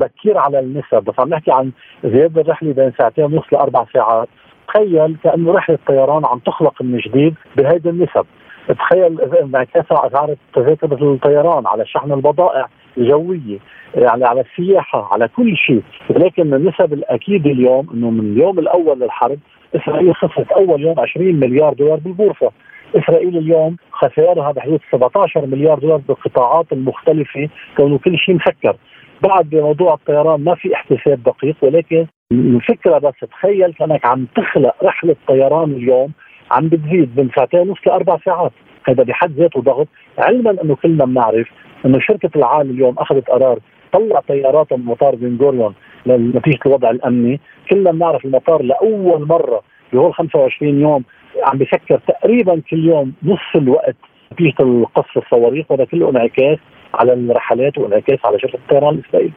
بكير 0.01 0.38
على 0.38 0.60
النسب. 0.60 1.03
بس 1.03 1.13
عم 1.19 1.30
نحكي 1.30 1.51
عن 1.51 1.71
زيادة 2.03 2.41
الرحلة 2.41 2.73
بين 2.73 2.91
ساعتين 2.97 3.23
ونص 3.23 3.43
لأربع 3.51 3.86
ساعات. 3.93 4.27
تخيل 4.67 5.17
كأنه 5.23 5.51
رحلة 5.51 5.77
طيران 5.88 6.25
عم 6.25 6.39
تخلق 6.39 6.82
من 6.82 6.97
جديد 6.97 7.36
بهيدي 7.58 7.89
النسب. 7.89 8.25
تخيل 8.73 9.21
انعكاسها 9.21 10.08
أسعار 10.08 10.36
تذاكر 10.56 11.13
الطيران 11.13 11.67
على 11.67 11.86
شحن 11.86 12.12
البضائع 12.12 12.67
الجوية 12.97 13.60
يعني 13.95 14.25
على 14.25 14.41
السياحة 14.41 15.10
على 15.13 15.27
كل 15.27 15.58
شيء. 15.58 15.82
ولكن 16.10 16.53
النسب 16.53 16.93
الاكيده 16.93 17.51
اليوم 17.51 17.88
إنه 17.93 18.10
من 18.10 18.32
اليوم 18.32 18.60
الأول 18.60 18.99
للحرب 18.99 19.39
إسرائيل 19.75 20.15
خسرت 20.15 20.51
أول 20.51 20.82
يوم 20.82 20.99
20 20.99 21.36
مليار 21.36 21.73
دولار 21.73 21.97
بالبورصة. 21.97 22.51
إسرائيل 22.95 23.38
اليوم 23.38 23.77
خسائرها 23.91 24.51
بحدود 24.51 24.80
17 24.91 25.45
مليار 25.45 25.80
دولار 25.80 25.97
بالقطاعات 25.97 26.65
المختلفة 26.71 27.49
كونه 27.77 27.97
كل 27.97 28.17
شيء 28.17 28.36
مسكر. 28.36 28.75
بعد 29.21 29.49
بموضوع 29.49 29.93
الطيران 29.93 30.43
ما 30.43 30.56
في 30.56 30.73
احتساب 30.75 31.23
دقيق 31.23 31.56
ولكن 31.62 32.06
الفكرة 32.32 32.97
بس 32.97 33.30
تخيل 33.32 33.73
كأنك 33.73 34.06
عم 34.06 34.27
تخلق 34.36 34.75
رحلة 34.84 35.15
طيران 35.27 35.71
اليوم 35.71 36.12
عم 36.52 36.68
بتزيد 36.68 37.20
من 37.20 37.30
ساعتين 37.36 37.60
ونص 37.60 37.78
لأربع 37.86 38.18
ساعات. 38.26 38.52
هذا 38.88 39.04
بحد 39.04 39.32
ذاته 39.32 39.62
ضغط. 39.62 39.88
علما 40.18 40.64
إنه 40.64 40.76
كلنا 40.76 41.06
بنعرف 41.06 41.48
إنه 41.86 42.00
شركة 42.00 42.30
العالم 42.36 42.72
اليوم 42.72 42.96
أخذت 42.98 43.28
قرار 43.30 43.60
طلع 43.94 44.20
طياراتها 44.28 44.78
من 44.78 44.86
مطار 44.86 45.16
بن 45.16 45.38
غوريون 45.42 45.74
نتيجه 46.08 46.60
الوضع 46.66 46.90
الأمني. 46.90 47.40
كلنا 47.70 47.92
بنعرف 47.92 48.26
المطار 48.26 48.62
لأول 48.62 49.28
مرة 49.28 49.62
بهول 49.94 50.14
25 50.14 50.82
يوم 50.82 51.04
عم 51.44 51.58
بيسكر 51.58 52.00
تقريبا 52.08 52.62
كل 52.70 52.86
يوم 52.86 53.14
نص 53.24 53.56
الوقت 53.56 53.96
نتيجة 54.34 54.56
القصف 54.60 55.18
الصواريخ. 55.18 55.72
وهذا 55.72 55.86
كله 55.86 56.10
انعكاس 56.10 56.58
على 56.94 57.14
الرحلات 57.14 57.78
وانعكاس 57.78 58.20
على 58.26 58.40
شركة 58.40 58.56
الطيران 58.56 58.96
الاسرائيلي 58.96 59.34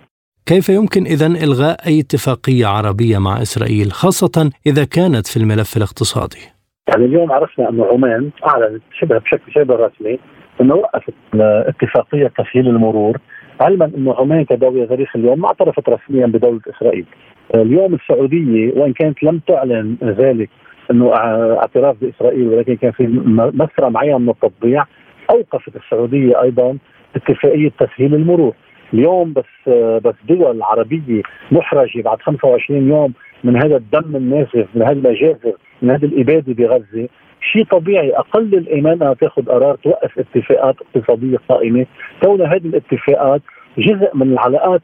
كيف 0.46 0.68
يمكن 0.68 1.02
اذا 1.04 1.26
إلغاء 1.26 1.86
أي 1.86 2.00
اتفاقية 2.00 2.66
عربية 2.66 3.18
مع 3.18 3.42
إسرائيل 3.42 3.92
خاصة 3.92 4.50
إذا 4.66 4.84
كانت 4.84 5.26
في 5.26 5.36
الملف 5.36 5.76
الاقتصادي؟ 5.76 6.59
يعني 6.90 7.04
اليوم 7.04 7.32
عرفنا 7.32 7.68
أنه 7.68 7.86
عمان 7.92 8.30
أعلنت 8.48 8.82
شبه 8.98 9.18
بشكل 9.18 9.52
شبه 9.52 9.74
رسمي 9.74 10.18
أنه 10.60 10.74
وقفت 10.74 11.14
اتفاقية 11.34 12.26
تسهيل 12.38 12.68
المرور 12.68 13.18
علما 13.60 13.90
انه 13.96 14.14
عمان 14.14 14.44
كدولة 14.44 14.86
تاريخ 14.86 15.16
اليوم 15.16 15.40
ما 15.40 15.46
اعترفت 15.46 15.88
رسميا 15.88 16.26
بدولة 16.26 16.60
إسرائيل. 16.76 17.04
اليوم 17.54 17.94
السعودية 17.94 18.72
وإن 18.80 18.92
كانت 18.92 19.22
لم 19.22 19.40
تعلن 19.46 19.96
ذلك 20.04 20.50
أنه 20.90 21.12
اعتراف 21.58 21.96
بإسرائيل 22.00 22.48
ولكن 22.48 22.76
كان 22.76 22.92
في 22.92 23.06
مسرى 23.34 23.90
معين 23.90 24.20
من 24.20 24.28
التطبيع 24.28 24.84
أوقفت 25.30 25.76
السعودية 25.76 26.42
أيضا 26.42 26.76
اتفاقية 27.16 27.70
تسهيل 27.80 28.14
المرور. 28.14 28.54
اليوم 28.94 29.32
بس 29.32 29.72
بس 30.04 30.14
دول 30.28 30.62
عربية 30.62 31.22
محرجة 31.52 32.02
بعد 32.02 32.22
25 32.22 32.88
يوم 32.88 33.12
من 33.44 33.56
هذا 33.56 33.76
الدم 33.76 34.16
النازف 34.16 34.66
من 34.74 34.82
هذا 34.82 34.92
المجازر 34.92 35.52
هذه 35.82 36.04
الاباده 36.04 36.52
بغزة 36.54 37.08
شيء 37.52 37.64
طبيعي. 37.64 38.16
أقل 38.16 38.54
الإيمان 38.54 39.02
انها 39.02 39.14
تأخذ 39.14 39.44
قرار 39.44 39.76
توقف 39.76 40.18
اتفاقات 40.18 40.76
اقتصادية 40.80 41.36
قائمة. 41.48 41.86
كون 42.24 42.42
هذه 42.42 42.66
الاتفاقات 42.66 43.42
جزء 43.78 44.10
من 44.14 44.32
العلاقات 44.32 44.82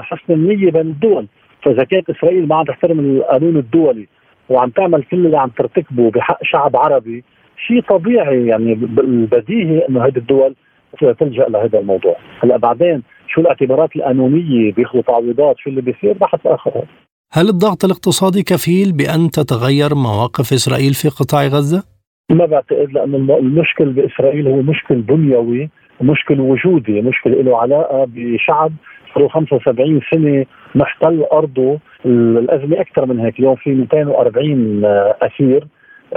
حسن 0.00 0.32
النية 0.32 0.70
بين 0.70 0.80
الدول. 0.80 1.26
فإذا 1.62 1.84
كانت 1.84 2.10
إسرائيل 2.10 2.48
ما 2.48 2.56
عم 2.56 2.64
تحترم 2.64 3.00
القانون 3.00 3.56
الدولي 3.56 4.06
وعم 4.48 4.70
تعمل 4.70 5.02
كل 5.02 5.26
اللي 5.26 5.38
عم 5.38 5.48
ترتكبه 5.48 6.10
بحق 6.10 6.38
شعب 6.42 6.76
عربي 6.76 7.24
شيء 7.66 7.80
طبيعي 7.80 8.46
يعني 8.46 8.72
البديهي 8.98 9.88
إنه 9.88 10.04
هذه 10.04 10.16
الدول 10.16 10.54
تلجأ 11.00 11.46
لهذا 11.48 11.78
الموضوع. 11.78 12.16
هلأ 12.42 12.56
بعدين 12.56 13.02
شو 13.28 13.40
الاعتبارات 13.40 13.96
القانونية؟ 13.96 14.72
بياخذوا 14.72 15.02
تعويضات؟ 15.02 15.58
شو 15.58 15.70
اللي 15.70 15.80
بيصير؟ 15.80 16.12
بحث 16.12 16.46
آخر 16.46 16.84
هل 17.32 17.48
الضغط 17.48 17.84
الاقتصادي 17.84 18.42
كفيل 18.42 18.92
بأن 18.92 19.30
تتغير 19.30 19.94
مواقف 19.94 20.52
إسرائيل 20.52 20.94
في 20.94 21.08
قطاع 21.08 21.46
غزة؟ 21.46 21.82
ما 22.30 22.46
بعتقد 22.46 22.92
لأنه 22.92 23.36
المشكل 23.38 23.92
بإسرائيل 23.92 24.48
هو 24.48 24.62
مشكل 24.62 24.94
بنيوي 24.94 25.70
مشكل 26.00 26.40
وجودي 26.40 27.02
مشكل 27.02 27.44
له 27.44 27.58
علاقة 27.58 28.06
بشعب 28.08 28.72
صار 29.14 29.28
75 29.28 30.00
سنة 30.14 30.44
محتل 30.74 31.24
أرضه. 31.32 31.78
الأزمة 32.06 32.80
أكثر 32.80 33.06
من 33.06 33.20
هيك. 33.20 33.38
اليوم 33.38 33.56
في 33.56 33.70
240 33.70 34.82
أسير 35.22 35.66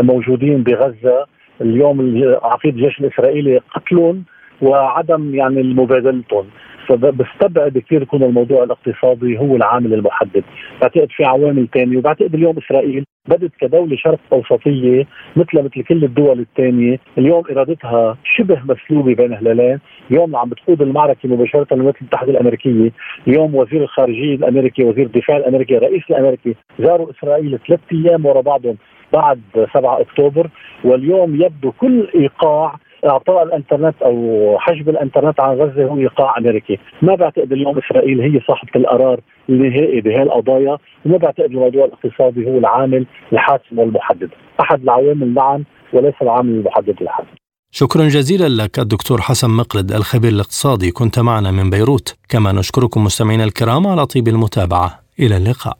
موجودين 0.01 0.63
بغزة. 0.63 1.25
اليوم 1.61 2.23
عقيد 2.43 2.75
الجيش 2.75 2.99
الإسرائيلي 2.99 3.57
قتلهم 3.57 4.23
وعدم 4.61 5.35
يعني 5.35 5.63
مبادلتهم 5.63 6.45
فبستبعد 6.89 7.77
كثير 7.77 8.01
يكون 8.01 8.23
الموضوع 8.23 8.63
الاقتصادي 8.63 9.37
هو 9.39 9.55
العامل 9.55 9.93
المحدد. 9.93 10.43
بعتقد 10.81 11.07
في 11.11 11.25
عوامل 11.25 11.67
ثانية 11.73 11.97
وبعتقد 11.97 12.35
اليوم 12.35 12.57
إسرائيل 12.57 13.03
بدت 13.27 13.51
كدولة 13.59 13.95
شرق 13.95 14.19
أوسطية 14.33 15.05
مثل 15.35 15.63
مثل 15.63 15.83
كل 15.83 16.03
الدول 16.03 16.39
الثانية 16.39 16.99
اليوم 17.17 17.43
إرادتها 17.51 18.17
شبه 18.23 18.61
مسلوبة 18.63 19.15
بين 19.15 19.33
هلالين 19.33 19.79
اليوم 20.11 20.35
عم 20.35 20.49
بتقود 20.49 20.81
المعركة 20.81 21.29
مباشرة 21.29 21.67
الولايات 21.71 22.01
المتحده 22.01 22.31
الامريكيه 22.31 22.91
اليوم 23.27 23.55
وزير 23.55 23.83
الخارجية 23.83 24.35
الأمريكي 24.35 24.83
وزير 24.83 25.05
الدفاع 25.05 25.37
الأمريكي 25.37 25.77
الرئيس 25.77 26.03
الأمريكي 26.09 26.55
زاروا 26.79 27.11
إسرائيل 27.11 27.59
ثلاث 27.67 27.79
أيام 27.91 28.25
ورا 28.25 28.41
بعضهم 28.41 28.77
بعد 29.13 29.41
7 29.73 30.01
أكتوبر. 30.01 30.49
واليوم 30.83 31.35
يبدو 31.35 31.71
كل 31.71 32.07
إيقاع 32.15 32.75
إعطاء 33.05 33.43
الإنترنت 33.43 34.01
أو 34.01 34.55
حجب 34.59 34.89
الإنترنت 34.89 35.41
عن 35.41 35.57
غزة 35.57 35.83
هو 35.85 35.97
إيقاع 35.97 36.37
أمريكي، 36.37 36.79
ما 37.01 37.15
بعتقد 37.15 37.51
اليوم 37.51 37.77
إسرائيل 37.77 38.21
هي 38.21 38.39
صاحبة 38.47 38.71
القرار 38.75 39.19
النهائي 39.49 40.01
بهي 40.01 40.23
القضايا، 40.23 40.77
وما 41.05 41.17
بعتقد 41.17 41.49
الموضوع 41.51 41.85
الاقتصادي 41.85 42.45
هو 42.45 42.57
العامل 42.57 43.05
الحاسم 43.33 43.79
والمحدد، 43.79 44.29
أحد 44.61 44.81
العوامل 44.81 45.33
نعم 45.33 45.65
وليس 45.93 46.13
العامل 46.21 46.49
المحدد 46.49 46.95
الحاسم. 47.01 47.27
شكرا 47.71 48.03
جزيلا 48.03 48.63
لك 48.63 48.79
الدكتور 48.79 49.21
حسن 49.21 49.49
مقلد 49.49 49.91
الخبير 49.91 50.31
الاقتصادي. 50.31 50.91
كنت 50.91 51.19
معنا 51.19 51.51
من 51.51 51.69
بيروت. 51.69 52.17
كما 52.29 52.51
نشكركم 52.51 53.03
مستمعينا 53.03 53.43
الكرام 53.43 53.87
على 53.87 54.05
طيب 54.05 54.27
المتابعة. 54.27 54.99
إلى 55.19 55.37
اللقاء. 55.37 55.77